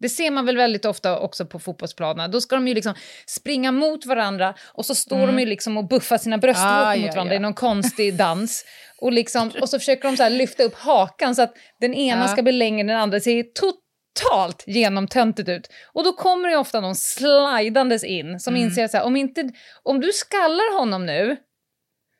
Det 0.00 0.08
ser 0.08 0.30
man 0.30 0.46
väl 0.46 0.56
väldigt 0.56 0.84
ofta 0.84 1.18
också 1.18 1.46
på 1.46 1.58
fotbollsplanerna. 1.58 2.28
Då 2.28 2.40
ska 2.40 2.56
de 2.56 2.68
ju 2.68 2.74
liksom 2.74 2.94
springa 3.26 3.72
mot 3.72 4.06
varandra 4.06 4.54
och 4.74 4.86
så 4.86 4.94
står 4.94 5.26
de 5.26 5.38
ju 5.38 5.46
liksom 5.46 5.76
och 5.76 5.88
buffar 5.88 6.18
sina 6.18 6.38
bröstvårtor 6.38 6.70
Mm. 6.76 6.88
Ah, 6.88 6.96
mot 6.96 7.06
ja, 7.06 7.12
varandra 7.12 7.34
ja. 7.34 7.38
i 7.38 7.42
någon 7.42 7.54
konstig 7.54 8.16
dans. 8.16 8.64
Och, 9.00 9.12
liksom, 9.12 9.50
och 9.60 9.68
så 9.68 9.78
försöker 9.78 10.08
de 10.10 10.16
så 10.16 10.28
lyfta 10.28 10.62
upp 10.62 10.74
hakan 10.74 11.34
så 11.34 11.42
att 11.42 11.54
den 11.80 11.94
ena 11.94 12.20
Ja. 12.22 12.28
ska 12.28 12.42
bli 12.42 12.52
längre 12.52 12.80
än 12.80 12.86
den 12.86 12.96
andra. 12.96 13.16
Det 13.16 13.20
ser 13.20 13.42
totalt 13.42 14.64
genomtöntigt 14.66 15.48
ut. 15.48 15.68
Och 15.92 16.04
då 16.04 16.12
kommer 16.12 16.48
det 16.48 16.56
ofta 16.56 16.80
någon 16.80 16.96
slidandes 16.96 18.04
in 18.04 18.40
som 18.40 18.54
Mm. 18.54 18.66
inser 18.66 18.84
att 18.84 19.04
om, 19.04 19.16
inte, 19.16 19.50
om 19.82 20.00
du 20.00 20.12
skallar 20.12 20.78
honom 20.78 21.06
nu 21.06 21.36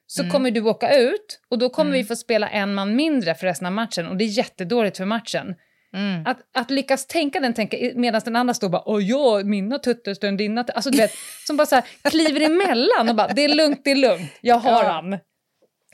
så 0.06 0.22
Mm. 0.22 0.32
kommer 0.32 0.50
du 0.50 0.60
åka 0.60 0.96
ut 0.96 1.40
och 1.50 1.58
då 1.58 1.70
kommer 1.70 1.92
vi 1.92 2.04
få 2.04 2.16
spela 2.16 2.48
en 2.48 2.74
man 2.74 2.96
mindre 2.96 3.34
för 3.34 3.46
resten 3.46 3.66
av 3.66 3.72
matchen 3.72 4.06
och 4.06 4.16
det 4.16 4.24
är 4.24 4.38
jättedåligt 4.38 4.96
för 4.96 5.04
matchen. 5.04 5.54
Mm. 5.96 6.26
Att, 6.26 6.38
att 6.54 6.70
lyckas 6.70 7.06
tänka 7.06 7.40
den 7.40 7.54
tänka 7.54 7.76
medan 7.94 8.20
den 8.24 8.36
andra 8.36 8.54
står 8.54 8.68
bara 8.68 8.82
åh 8.88 9.02
ja, 9.02 9.40
mina 9.44 9.78
tuttar 9.78 10.36
dina. 10.36 10.64
Alltså 10.74 10.90
du 10.90 10.98
vet, 10.98 11.12
som 11.46 11.56
bara 11.56 11.66
så 11.66 11.74
här, 11.74 11.84
kliver 12.10 12.40
emellan 12.40 13.08
och 13.08 13.14
bara 13.14 13.28
det 13.28 13.44
är 13.44 13.54
lugnt, 13.54 13.80
det 13.84 13.90
är 13.90 13.96
lugnt, 13.96 14.32
jag 14.40 14.56
har 14.56 14.84
Ja. 14.84 14.90
han. 14.90 15.12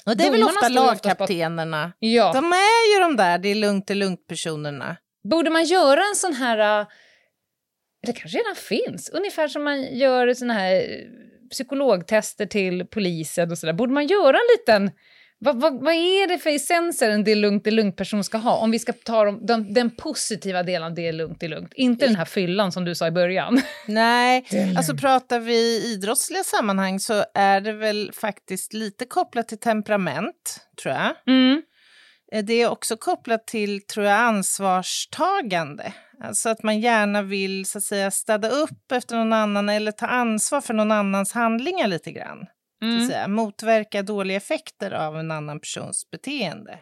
Och 0.07 0.17
det 0.17 0.27
är 0.27 0.31
väl 0.31 0.43
ofta 0.43 0.69
lagkaptenerna. 0.69 1.93
Ja. 1.99 2.33
De 2.33 2.53
är 2.53 2.95
ju 2.97 3.03
de 3.03 3.17
där, 3.17 3.39
det 3.39 3.49
är 3.49 3.55
lugnt, 3.55 3.87
det 3.87 3.93
är 3.93 3.97
lugnt-personerna. 3.97 4.97
Borde 5.31 5.51
man 5.51 5.65
göra 5.65 6.01
en 6.01 6.17
sån 6.17 6.33
här, 6.35 6.81
äh, 6.81 6.87
det 8.07 8.13
kanske 8.13 8.39
redan 8.39 8.55
finns, 8.55 9.11
ungefär 9.11 9.49
som 9.49 9.65
man 9.65 9.97
gör 9.97 10.35
såna 10.35 10.55
här 10.55 10.83
psykologtester 11.53 12.47
till 12.47 12.87
polisen 12.87 13.51
och 13.51 13.59
sådär. 13.59 13.73
Borde 13.73 13.93
man 13.93 14.07
göra 14.07 14.37
en 14.37 14.59
liten 14.59 14.91
Vad, 15.39 15.61
vad, 15.61 15.85
vad 15.85 15.95
är 15.95 16.29
det 16.29 16.39
för 16.39 16.51
essenser 16.51 17.11
en 17.11 17.25
det 17.25 17.33
är 17.33 17.37
lugnt, 17.37 17.65
det 17.65 17.71
är 17.71 17.73
lugnt 17.73 17.97
person 17.97 18.25
ska 18.25 18.39
ha? 18.39 18.57
Om 18.57 18.71
vi 18.71 18.79
ska 18.79 18.93
ta 18.93 19.25
dem, 19.25 19.47
den, 19.47 19.75
den 19.75 19.91
positiva 19.91 20.63
delen 20.63 20.83
av 20.89 20.95
det 20.95 21.09
är 21.09 21.13
lugnt, 21.13 21.41
det 21.41 21.47
är 21.47 21.51
lugnt. 21.51 21.73
Inte 21.75 22.07
den 22.07 22.17
här 22.17 22.25
fyllan 22.25 22.73
som 22.73 22.85
du 22.85 22.95
sa 22.95 23.07
i 23.07 23.11
början. 23.11 23.61
Nej, 23.87 24.45
alltså 24.77 24.97
pratar 24.97 25.41
vi 25.41 25.55
i 25.55 25.93
idrottsliga 25.93 26.45
sammanhang 26.45 27.01
så 27.01 27.25
är 27.35 27.61
det 27.61 27.73
väl 27.73 28.11
faktiskt 28.13 28.73
lite 28.73 29.05
kopplat 29.05 29.49
till 29.49 29.59
temperament, 29.59 30.61
tror 30.83 30.95
jag. 30.95 31.15
Mm. 31.27 31.63
Eh, 32.33 32.45
Det 32.45 32.63
är 32.63 32.69
också 32.71 32.97
kopplat 32.97 33.47
till, 33.47 33.87
tror 33.87 34.07
jag, 34.07 34.19
ansvarstagande. 34.19 35.93
Alltså 36.23 36.49
att 36.49 36.63
man 36.63 36.81
gärna 36.81 37.23
vill 37.23 37.67
så 37.67 37.79
att 37.79 37.85
säga 37.85 38.11
städa 38.11 38.49
upp 38.49 38.93
efter 38.93 39.17
någon 39.17 39.33
annan 39.33 39.69
eller 39.69 39.93
ta 39.93 40.07
ansvar 40.07 40.61
för 40.61 40.75
någon 40.75 40.93
annans 40.93 41.33
handlingar 41.33 41.87
lite 41.87 42.13
grann. 42.13 42.39
Så 42.39 42.87
att 42.87 42.93
Mm. 42.95 43.07
säga. 43.09 43.29
Motverka 43.29 44.03
dåliga 44.03 44.37
effekter 44.37 44.91
av 44.91 45.19
en 45.19 45.31
annan 45.31 45.61
persons 45.61 46.11
beteende. 46.11 46.79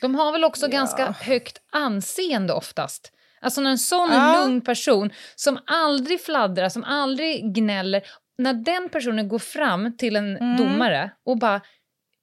De 0.00 0.14
har 0.14 0.32
väl 0.32 0.44
också 0.44 0.68
ganska 0.68 1.10
högt 1.12 1.58
anseende 1.72 2.52
oftast. 2.52 3.12
Alltså 3.40 3.60
när 3.60 3.70
en 3.70 3.78
sån 3.78 4.10
Ja. 4.12 4.40
lugn 4.40 4.60
person 4.60 5.10
som 5.36 5.58
aldrig 5.66 6.20
fladdrar, 6.24 6.68
som 6.68 6.84
aldrig 6.84 7.54
gnäller, 7.54 8.02
när 8.38 8.52
den 8.54 8.88
personen 8.88 9.28
går 9.28 9.38
fram 9.38 9.96
till 9.96 10.16
en 10.16 10.36
Mm. 10.36 10.56
domare 10.56 11.10
och 11.24 11.38
bara 11.38 11.60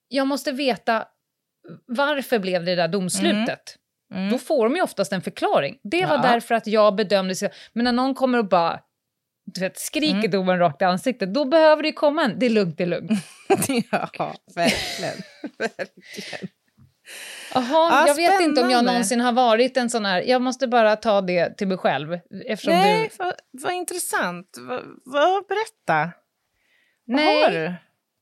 “jag 0.08 0.28
måste 0.28 0.52
veta 0.52 1.06
varför 1.88 2.40
blev 2.40 2.66
det 2.66 2.76
där 2.76 2.88
domslutet?” 2.88 3.48
Mm. 3.48 3.85
Då 4.32 4.38
får 4.38 4.64
de 4.66 4.76
ju 4.76 4.82
oftast 4.82 5.14
en 5.14 5.22
förklaring. 5.22 5.78
Det 5.84 6.06
var 6.06 6.16
Ja. 6.16 6.22
därför 6.22 6.56
att 6.56 6.68
jag 6.68 6.96
bedömde 6.96 7.36
så. 7.36 7.50
Men 7.74 7.84
när 7.84 7.92
någon 7.92 8.16
kommer 8.16 8.38
och 8.38 8.48
bara 8.50 8.80
du 9.54 9.62
vet, 9.62 9.78
skriker 9.80 10.16
Mm. 10.16 10.32
domaren 10.32 10.60
rakt 10.60 10.82
i 10.82 10.86
ansiktet, 10.86 11.34
då 11.34 11.46
behöver 11.46 11.82
det 11.82 11.88
ju 11.88 11.94
komma 11.94 12.24
en 12.24 12.40
“det 12.40 12.46
är 12.46 12.50
lugnt, 12.50 12.78
det 12.78 12.84
är 12.84 12.88
lugnt”. 12.88 13.12
ja, 13.92 14.34
verkligen. 14.56 15.16
verkligen. 15.58 16.50
Jaha, 17.54 17.66
Ja, 17.72 18.08
jag 18.08 18.16
vet 18.16 18.42
inte 18.42 18.62
om 18.62 18.70
jag 18.70 18.78
spännande. 18.78 18.92
någonsin 18.92 19.22
har 19.22 19.32
varit 19.32 19.78
en 19.78 19.90
sån 19.90 20.06
här... 20.06 20.22
Jag 20.22 20.42
måste 20.42 20.68
bara 20.68 20.96
ta 20.96 21.22
det 21.22 21.58
till 21.58 21.68
mig 21.68 21.78
själv. 21.78 22.10
Nej, 22.68 23.10
du... 23.12 23.24
vad, 23.24 23.34
vad 23.52 23.74
intressant. 23.74 24.48
Vad, 24.60 24.82
vad, 25.06 25.44
berätta. 25.48 26.12
Vad 27.06 27.16
Nej, 27.16 27.44
har 27.44 27.50
du? 27.52 27.74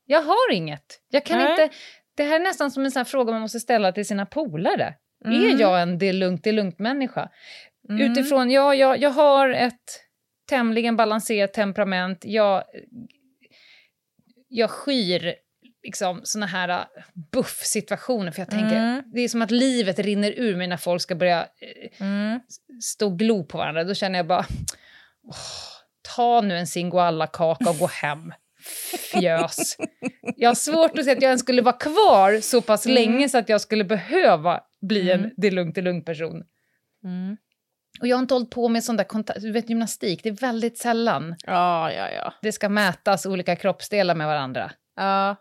jag 0.06 0.22
har 0.22 0.52
inget. 0.52 1.00
Jag 1.08 1.24
kan 1.24 1.38
Nej. 1.38 1.50
inte... 1.50 1.76
Det 2.16 2.24
här 2.24 2.34
är 2.40 2.44
nästan 2.44 2.70
som 2.70 2.84
en 2.84 2.90
sån 2.90 3.04
fråga 3.04 3.32
man 3.32 3.40
måste 3.40 3.60
ställa 3.60 3.92
till 3.92 4.06
sina 4.06 4.26
polare. 4.26 4.94
Mm. 5.24 5.44
Är 5.56 5.60
jag 5.60 5.82
en 5.82 5.98
det 5.98 6.06
är 6.06 6.12
lugnt, 6.12 6.44
det 6.44 6.50
är 6.50 6.54
lugnt-människa? 6.54 7.28
Mm. 7.88 8.12
Utifrån, 8.12 8.50
ja, 8.50 8.74
jag, 8.74 8.98
jag 8.98 9.10
har 9.10 9.48
ett 9.48 10.00
tämligen 10.48 10.96
balanserat 10.96 11.52
temperament. 11.52 12.22
Jag, 12.24 12.64
jag 14.48 14.70
skyr 14.70 15.34
liksom 15.82 16.20
såna 16.24 16.46
här 16.46 16.68
äh, 16.68 16.84
buff-situationer, 17.32 18.30
för 18.32 18.40
jag 18.40 18.50
tänker, 18.50 18.76
Mm. 18.76 19.02
det 19.14 19.20
är 19.20 19.28
som 19.28 19.42
att 19.42 19.50
livet 19.50 19.98
rinner 19.98 20.30
ur 20.36 20.56
mig 20.56 20.66
när 20.66 20.76
folk 20.76 21.02
ska 21.02 21.14
börja 21.14 21.40
eh, 21.42 22.00
Mm. 22.06 22.40
stå 22.82 23.06
och 23.06 23.18
glo 23.18 23.44
på 23.44 23.58
varandra. 23.58 23.84
Då 23.84 23.94
känner 23.94 24.18
jag 24.18 24.26
bara, 24.26 24.46
åh, 25.22 25.36
ta 26.16 26.40
nu 26.40 26.58
en 26.58 26.66
singoalla-kaka 26.66 27.70
och 27.70 27.78
gå 27.78 27.86
hem. 27.86 28.32
Fjös. 29.12 29.76
Jag 30.36 30.50
har 30.50 30.54
svårt 30.54 30.98
att 30.98 31.04
se 31.04 31.10
att 31.10 31.22
jag 31.22 31.28
ens 31.28 31.40
skulle 31.40 31.62
vara 31.62 31.76
kvar 31.76 32.40
så 32.40 32.60
pass 32.60 32.86
Mm. 32.86 32.94
länge 32.94 33.28
så 33.28 33.38
att 33.38 33.48
jag 33.48 33.60
skulle 33.60 33.84
behöva 33.84 34.60
bli 34.82 35.10
en 35.10 35.30
det 35.36 35.46
är 35.46 35.50
lugnt, 35.50 35.74
det 35.74 35.80
är 35.80 35.82
lugnt 35.82 36.04
person. 36.06 36.42
Mm. 37.04 37.36
Och 38.00 38.06
jag 38.08 38.16
har 38.16 38.22
inte 38.22 38.34
hållit 38.34 38.50
på 38.50 38.68
med 38.68 38.84
sån 38.84 38.96
där 38.96 39.04
kontakt, 39.04 39.40
du 39.40 39.52
vet 39.52 39.68
gymnastik, 39.70 40.22
det 40.22 40.28
är 40.28 40.32
väldigt 40.32 40.78
sällan 40.78 41.36
Ja, 41.46 41.92
ja, 41.92 42.10
ja. 42.10 42.34
det 42.42 42.52
ska 42.52 42.68
mätas 42.68 43.26
olika 43.26 43.56
kroppsdelar 43.56 44.14
med 44.14 44.26
varandra. 44.26 44.70
ja. 44.96 45.36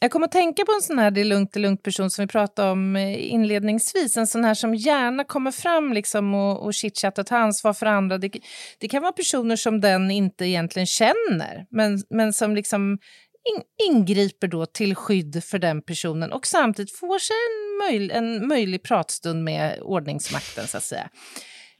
Jag 0.00 0.10
kommer 0.10 0.26
att 0.26 0.32
tänka 0.32 0.64
på 0.64 0.72
en 0.72 0.82
sån 0.82 0.98
här 0.98 1.10
det 1.10 1.20
är 1.20 1.24
lugnt, 1.24 1.52
det 1.52 1.58
är 1.58 1.62
lugnt 1.62 1.82
person 1.82 2.10
som 2.10 2.22
vi 2.22 2.28
pratade 2.28 2.70
om 2.70 2.96
eh, 2.96 3.32
inledningsvis. 3.32 4.16
En 4.16 4.26
sån 4.26 4.44
här 4.44 4.54
som 4.54 4.74
gärna 4.74 5.24
kommer 5.24 5.50
fram 5.50 5.92
liksom 5.92 6.34
och, 6.34 6.64
och 6.64 6.74
chitchattar 6.74 7.22
och 7.22 7.26
tar 7.26 7.38
ansvar 7.38 7.72
för 7.72 7.86
andra. 7.86 8.18
Det, 8.18 8.30
det 8.78 8.88
kan 8.88 9.02
vara 9.02 9.12
personer 9.12 9.56
som 9.56 9.80
den 9.80 10.10
inte 10.10 10.44
egentligen 10.44 10.86
känner, 10.86 11.66
men, 11.70 12.02
men 12.10 12.32
som 12.32 12.54
liksom 12.54 12.98
in, 13.44 13.62
ingriper 13.88 14.48
då 14.48 14.66
till 14.66 14.94
skydd 14.94 15.44
för 15.44 15.58
den 15.58 15.82
personen 15.82 16.32
och 16.32 16.46
samtidigt 16.46 16.96
får 16.96 17.18
sig 17.18 17.36
en, 17.48 17.78
möj, 17.78 18.10
en 18.10 18.48
möjlig 18.48 18.82
pratstund 18.82 19.44
med 19.44 19.80
ordningsmakten, 19.82 20.66
så 20.66 20.76
att 20.76 20.84
säga. 20.84 21.08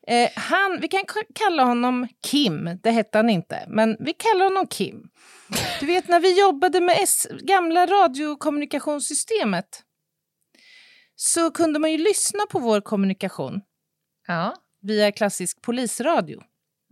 Eh, 0.08 0.30
han, 0.36 0.78
vi 0.80 0.88
kan 0.88 1.00
kalla 1.34 1.64
honom 1.64 2.08
Kim, 2.26 2.70
det 2.82 2.90
hette 2.90 3.18
han 3.18 3.30
inte, 3.30 3.64
men 3.68 3.96
vi 4.00 4.12
kallar 4.12 4.44
honom 4.44 4.66
Kim. 4.66 5.02
Du 5.80 5.86
vet 5.86 6.08
när 6.08 6.20
vi 6.20 6.40
jobbade 6.40 6.80
med 6.80 6.98
S, 7.02 7.26
gamla 7.42 7.86
radiokommunikationssystemet 7.86 9.82
så 11.16 11.50
kunde 11.50 11.78
man 11.78 11.92
ju 11.92 11.98
lyssna 11.98 12.46
på 12.50 12.58
vår 12.58 12.80
kommunikation 12.80 13.60
Ja, 14.26 14.54
via 14.82 15.12
klassisk 15.12 15.62
polisradio. 15.62 16.42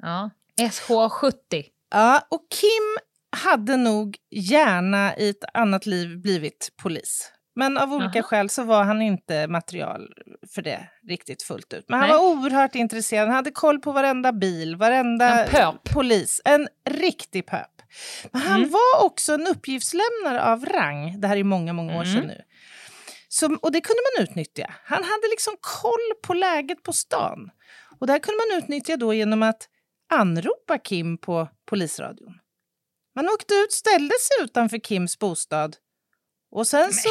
ja. 0.02 0.30
SH70. 0.60 1.64
Ja, 1.90 2.26
och 2.30 2.46
Kim 2.50 2.98
hade 3.44 3.76
nog 3.76 4.16
gärna 4.30 5.16
i 5.16 5.28
ett 5.28 5.44
annat 5.54 5.86
liv 5.86 6.20
blivit 6.20 6.68
polis. 6.82 7.32
Men 7.56 7.78
av 7.78 7.92
olika 7.92 8.10
Jaha. 8.18 8.22
skäl 8.22 8.50
så 8.50 8.62
var 8.62 8.84
han 8.84 9.02
inte 9.02 9.46
material 9.48 10.14
för 10.54 10.62
det 10.62 10.88
riktigt 11.08 11.42
fullt 11.42 11.72
ut. 11.72 11.84
Men 11.88 11.98
han 11.98 12.08
Nej. 12.08 12.18
var 12.18 12.24
oerhört 12.24 12.74
intresserad. 12.74 13.26
Han 13.28 13.36
hade 13.36 13.50
koll 13.50 13.78
på 13.80 13.92
varenda 13.92 14.32
bil, 14.32 14.76
varenda 14.76 15.44
En 15.44 15.50
pöp. 15.50 15.84
polis. 15.94 16.40
En 16.44 16.68
riktig 16.90 17.46
pöp. 17.46 17.82
Men 18.32 18.42
han 18.42 18.56
Mm. 18.60 18.70
var 18.70 19.04
också 19.04 19.32
en 19.34 19.46
uppgiftslämnare 19.46 20.42
av 20.42 20.64
rang. 20.66 21.20
Det 21.20 21.28
här 21.28 21.36
är 21.36 21.44
många, 21.44 21.72
många 21.72 21.98
år 21.98 22.04
sedan 22.04 22.16
Mm. 22.16 22.26
nu. 22.26 22.42
Som, 23.28 23.56
och 23.56 23.72
det 23.72 23.80
kunde 23.80 24.00
man 24.16 24.24
utnyttja. 24.24 24.74
Han 24.84 25.04
hade 25.04 25.28
liksom 25.30 25.54
koll 25.60 26.12
på 26.22 26.34
läget 26.34 26.82
på 26.82 26.92
stan. 26.92 27.50
Och 28.00 28.06
det 28.06 28.12
här 28.12 28.20
kunde 28.20 28.38
man 28.50 28.58
utnyttja 28.58 28.96
då 28.96 29.14
genom 29.14 29.42
att 29.42 29.68
anropa 30.14 30.78
Kim 30.78 31.18
på 31.18 31.48
polisradion. 31.66 32.34
Man 33.14 33.28
åkte 33.28 33.54
ut, 33.54 33.72
ställde 33.72 34.14
sig 34.20 34.44
utanför 34.44 34.78
Kims 34.78 35.18
bostad 35.18 35.76
och 36.50 36.66
sen 36.66 36.92
så 36.92 37.08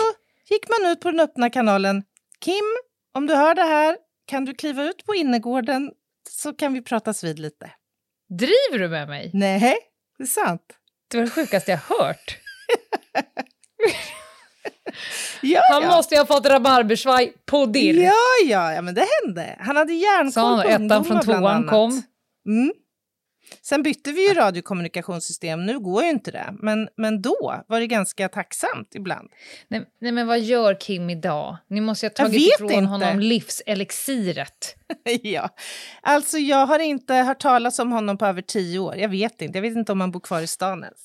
gick 0.49 0.69
man 0.69 0.91
ut 0.91 0.99
på 0.99 1.11
den 1.11 1.19
öppna 1.19 1.49
kanalen. 1.49 2.03
Kim, 2.39 2.63
om 3.13 3.27
du 3.27 3.35
hör 3.35 3.55
det 3.55 3.61
här, 3.63 3.97
kan 4.27 4.45
du 4.45 4.53
kliva 4.53 4.83
ut 4.83 5.05
på 5.05 5.15
innergården 5.15 5.91
så 6.29 6.53
kan 6.53 6.73
vi 6.73 6.81
pratas 6.81 7.23
vid 7.23 7.39
lite. 7.39 7.71
Driver 8.29 8.79
du 8.79 8.87
med 8.89 9.07
mig? 9.07 9.31
Nej, 9.33 9.77
det 10.17 10.23
är 10.23 10.27
sant. 10.27 10.61
Det 11.07 11.17
var 11.17 11.25
det 11.25 11.31
sjukaste 11.31 11.71
jag 11.71 11.97
hört. 11.97 12.37
Ja, 15.41 15.61
Han 15.71 15.83
ja. 15.83 15.95
måste 15.95 16.15
ju 16.15 16.19
ha 16.21 16.25
fått 16.25 16.45
rabarbersvaj 16.45 17.33
på 17.45 17.65
dirr. 17.65 18.03
Ja, 18.03 18.13
ja, 18.45 18.73
ja, 18.73 18.81
men 18.81 18.95
det 18.95 19.07
hände. 19.23 19.55
Han 19.59 19.75
hade 19.75 19.93
järnkoll 19.93 20.43
på 20.43 20.63
och 20.63 20.65
ettan 20.65 20.81
ungdomar 20.81 21.03
från 21.03 21.21
tvåan 21.21 21.67
kom. 21.67 22.03
Mm. 22.47 22.73
Sen 23.61 23.83
bytte 23.83 24.11
vi 24.11 24.27
ju 24.27 24.33
radiokommunikationssystem, 24.33 25.65
nu 25.65 25.79
går 25.79 26.03
ju 26.03 26.09
inte 26.09 26.31
det. 26.31 26.53
Men, 26.59 26.89
men 26.97 27.21
då 27.21 27.63
var 27.67 27.79
det 27.79 27.87
ganska 27.87 28.29
tacksamt 28.29 28.95
ibland. 28.95 29.29
Nej, 29.67 29.85
nej, 30.01 30.11
men 30.11 30.27
vad 30.27 30.39
gör 30.39 30.79
Kim 30.79 31.09
idag? 31.09 31.57
Ni 31.67 31.81
måste 31.81 32.05
ju 32.05 32.09
ha 32.09 32.13
Jag 32.17 32.27
tagit 32.27 32.53
ifrån 32.55 32.71
inte. 32.71 32.85
honom 32.85 33.19
livselixiret. 33.19 34.75
ja. 35.21 35.49
Alltså 36.01 36.37
jag 36.37 36.65
har 36.65 36.79
inte 36.79 37.13
hört 37.13 37.39
talas 37.39 37.79
om 37.79 37.91
honom 37.91 38.17
på 38.17 38.25
över 38.25 38.41
tio 38.41 38.79
år. 38.79 38.95
Jag 38.95 39.09
vet 39.09 39.41
inte, 39.41 39.57
jag 39.57 39.61
vet 39.61 39.75
inte 39.75 39.91
om 39.91 40.01
han 40.01 40.11
bor 40.11 40.19
kvar 40.19 40.41
i 40.41 40.47
stan 40.47 40.83
ens. 40.83 40.99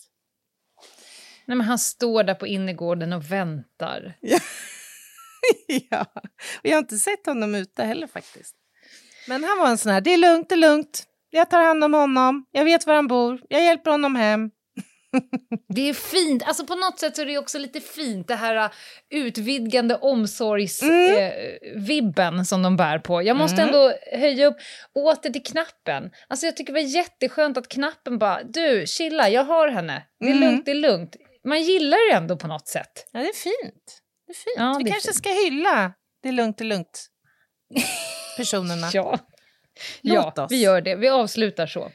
Nej, 1.47 1.57
men 1.57 1.67
han 1.67 1.79
står 1.79 2.25
där 2.25 2.35
på 2.35 2.47
innergården 2.47 3.13
och 3.13 3.33
väntar. 3.33 4.17
ja, 5.91 6.07
och 6.59 6.67
jag 6.67 6.73
har 6.73 6.79
inte 6.79 6.99
sett 6.99 7.27
honom 7.27 7.55
ute 7.55 7.85
heller 7.85 8.07
faktiskt. 8.07 8.55
Men 9.29 9.45
han 9.45 9.59
var 9.59 9.69
en 9.69 9.79
sån 9.79 9.93
här, 9.93 10.01
det 10.01 10.15
är 10.15 10.19
lugnt, 10.19 10.49
det 10.49 10.55
är 10.55 10.57
lugnt. 10.57 11.07
Jag 11.31 11.51
tar 11.51 11.63
hand 11.63 11.85
om 11.85 11.95
honom, 11.95 12.47
jag 12.51 12.65
vet 12.65 12.87
var 12.87 12.95
han 12.95 13.07
bor, 13.07 13.41
jag 13.49 13.65
hjälper 13.65 13.91
honom 13.91 14.17
hem. 14.17 14.51
Det 15.75 15.89
är 15.89 15.95
fint. 15.95 16.43
Alltså 16.47 16.67
på 16.67 16.75
något 16.75 16.99
sätt 16.99 17.17
så 17.17 17.23
är 17.23 17.27
det 17.27 17.39
också 17.39 17.59
lite 17.59 17.81
fint 17.81 18.29
det 18.29 18.35
här 18.35 18.57
uh, 18.65 18.71
utvidgande 19.11 19.95
omsorgsvibben 19.97 22.35
Mm. 22.35 22.45
som 22.45 22.63
de 22.63 22.77
bär 22.77 22.99
på. 22.99 23.23
Jag 23.23 23.37
måste 23.37 23.63
ändå 23.63 23.93
höja 24.13 24.47
upp 24.47 24.57
åter 24.95 25.31
till 25.31 25.43
knappen. 25.43 26.11
Alltså 26.29 26.47
jag 26.47 26.57
tycker 26.57 26.73
det 26.73 26.81
var 26.83 26.89
jätteskönt 26.89 27.57
att 27.57 27.69
knappen 27.69 28.19
bara, 28.19 28.43
du 28.43 28.85
chilla, 28.87 29.29
jag 29.29 29.45
har 29.45 29.69
henne. 29.69 30.03
Det 30.21 30.27
är 30.27 30.31
Mm. 30.31 30.41
lugnt, 30.51 30.65
det 30.65 30.71
är 30.71 30.75
lugnt. 30.75 31.17
Man 31.49 31.63
gillar 31.63 32.11
det 32.13 32.17
ändå 32.17 32.37
på 32.37 32.47
något 32.47 32.69
sätt. 32.69 33.09
Ja, 33.13 33.21
det 33.21 33.29
är 33.29 33.33
fint. 33.33 34.01
Det 34.27 34.33
är 34.33 34.35
fint. 34.35 34.55
Ja, 34.57 34.81
Vi 34.85 34.91
kanske 34.91 35.09
fint. 35.09 35.17
ska 35.17 35.29
hylla 35.31 35.93
det 36.23 36.29
är 36.29 36.33
lugnt, 36.33 36.59
det 36.59 36.65
är 36.65 36.67
lugnt. 36.67 37.07
Personerna. 38.37 38.91
Ja, 38.93 39.19
Låt 40.03 40.33
ja 40.37 40.45
oss. 40.45 40.53
vi 40.53 40.57
gör 40.63 40.81
det. 40.81 40.95
Vi 40.95 41.09
avslutar 41.09 41.67
så. 41.67 41.93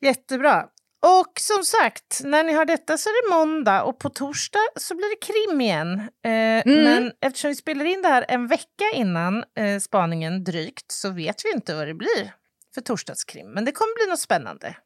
Jättebra. 0.00 0.66
Och 1.06 1.32
som 1.40 1.62
sagt, 1.64 2.20
när 2.24 2.44
ni 2.44 2.52
har 2.52 2.64
detta 2.64 2.98
så 2.98 3.08
är 3.08 3.28
det 3.28 3.36
måndag 3.36 3.82
och 3.82 3.98
på 3.98 4.10
torsdag 4.10 4.58
så 4.76 4.94
blir 4.94 5.08
det 5.08 5.26
krim 5.26 5.60
igen. 5.60 6.00
Eh, 6.00 6.72
Men 6.84 7.12
eftersom 7.20 7.48
vi 7.48 7.54
spelar 7.54 7.84
in 7.84 8.02
det 8.02 8.08
här 8.08 8.24
en 8.28 8.46
vecka 8.46 8.84
innan 8.94 9.44
eh, 9.58 9.78
spaningen 9.80 10.44
drygt 10.44 10.92
så 10.92 11.10
vet 11.10 11.44
vi 11.44 11.52
inte 11.52 11.74
vad 11.74 11.86
det 11.86 11.94
blir 11.94 12.34
för 12.74 12.80
torsdagskrim. 12.80 13.50
Men 13.50 13.64
det 13.64 13.72
kommer 13.72 14.04
bli 14.04 14.10
något 14.10 14.20
spännande 14.20 14.76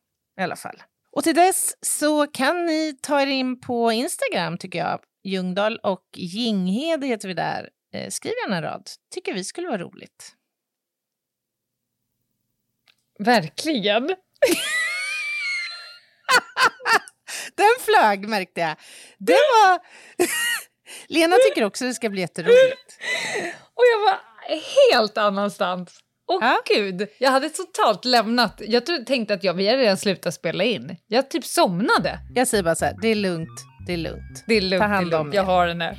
i 0.41 0.43
alla 0.43 0.57
fall. 0.57 0.83
Och 1.13 1.25
till 1.25 1.35
dess 1.35 1.77
så 1.81 2.27
kan 2.27 2.67
ni 2.67 2.99
ta 3.03 3.21
er 3.23 3.27
in 3.27 3.61
på 3.61 3.93
Instagram 3.93 4.59
tycker 4.59 4.79
jag. 4.79 5.01
Ljungdahl 5.25 5.77
och 5.83 6.05
Ginghede 6.17 7.07
heter 7.07 7.29
vi 7.29 7.35
där. 7.35 7.69
Eh, 7.95 8.09
skriv 8.11 8.33
gärna 8.45 8.57
en 8.57 8.63
rad. 8.63 8.91
Tycker 9.15 9.35
vi 9.35 9.45
skulle 9.45 9.69
vara 9.69 9.79
roligt. 9.79 10.33
Verkligen. 13.19 14.07
Den 17.57 17.75
flög 17.81 18.29
märkte 18.29 18.61
jag. 18.61 18.77
Det 19.19 19.33
var... 19.33 19.79
Lena 21.09 21.37
tycker 21.49 21.65
också 21.65 21.85
det 21.85 21.95
ska 21.95 22.09
bli 22.11 22.21
jätteroligt. 22.21 22.99
Och 23.75 23.85
jag 23.93 23.99
var 24.01 24.19
helt 24.93 25.19
annanstans. 25.19 25.99
Åh 26.31 26.39
Ja. 26.41 26.59
gud, 26.75 27.09
jag 27.19 27.31
hade 27.31 27.49
totalt 27.51 28.05
lämnat. 28.05 28.63
Jag 28.67 29.07
tänkte 29.07 29.35
att 29.35 29.45
jag, 29.45 29.55
vi 29.55 29.69
hade 29.69 29.83
redan 29.83 29.97
slutat 29.97 30.35
spela 30.35 30.65
in. 30.65 30.97
Jag 31.07 31.31
typ 31.31 31.45
somnade. 31.45 32.19
Jag 32.35 32.49
säger 32.49 32.65
bara 32.65 32.75
så 32.75 32.85
här, 32.85 32.95
det 33.03 33.09
är 33.09 33.15
lugnt, 33.15 33.61
det 33.87 33.93
är 33.93 33.97
lugnt. 33.97 34.45
Det 34.47 34.55
är 34.55 34.61
lugnt, 34.61 34.83
Ta 34.83 34.89
det 34.89 34.93
är 34.93 34.95
hand 34.95 35.15
om 35.15 35.21
lugnt. 35.21 35.35
jag 35.35 35.43
har 35.43 35.67
henne. 35.69 35.97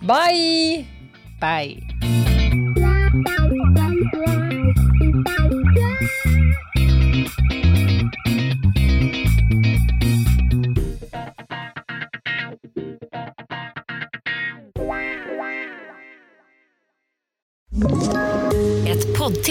Bye! 0.00 0.86
Bye. 1.40 2.21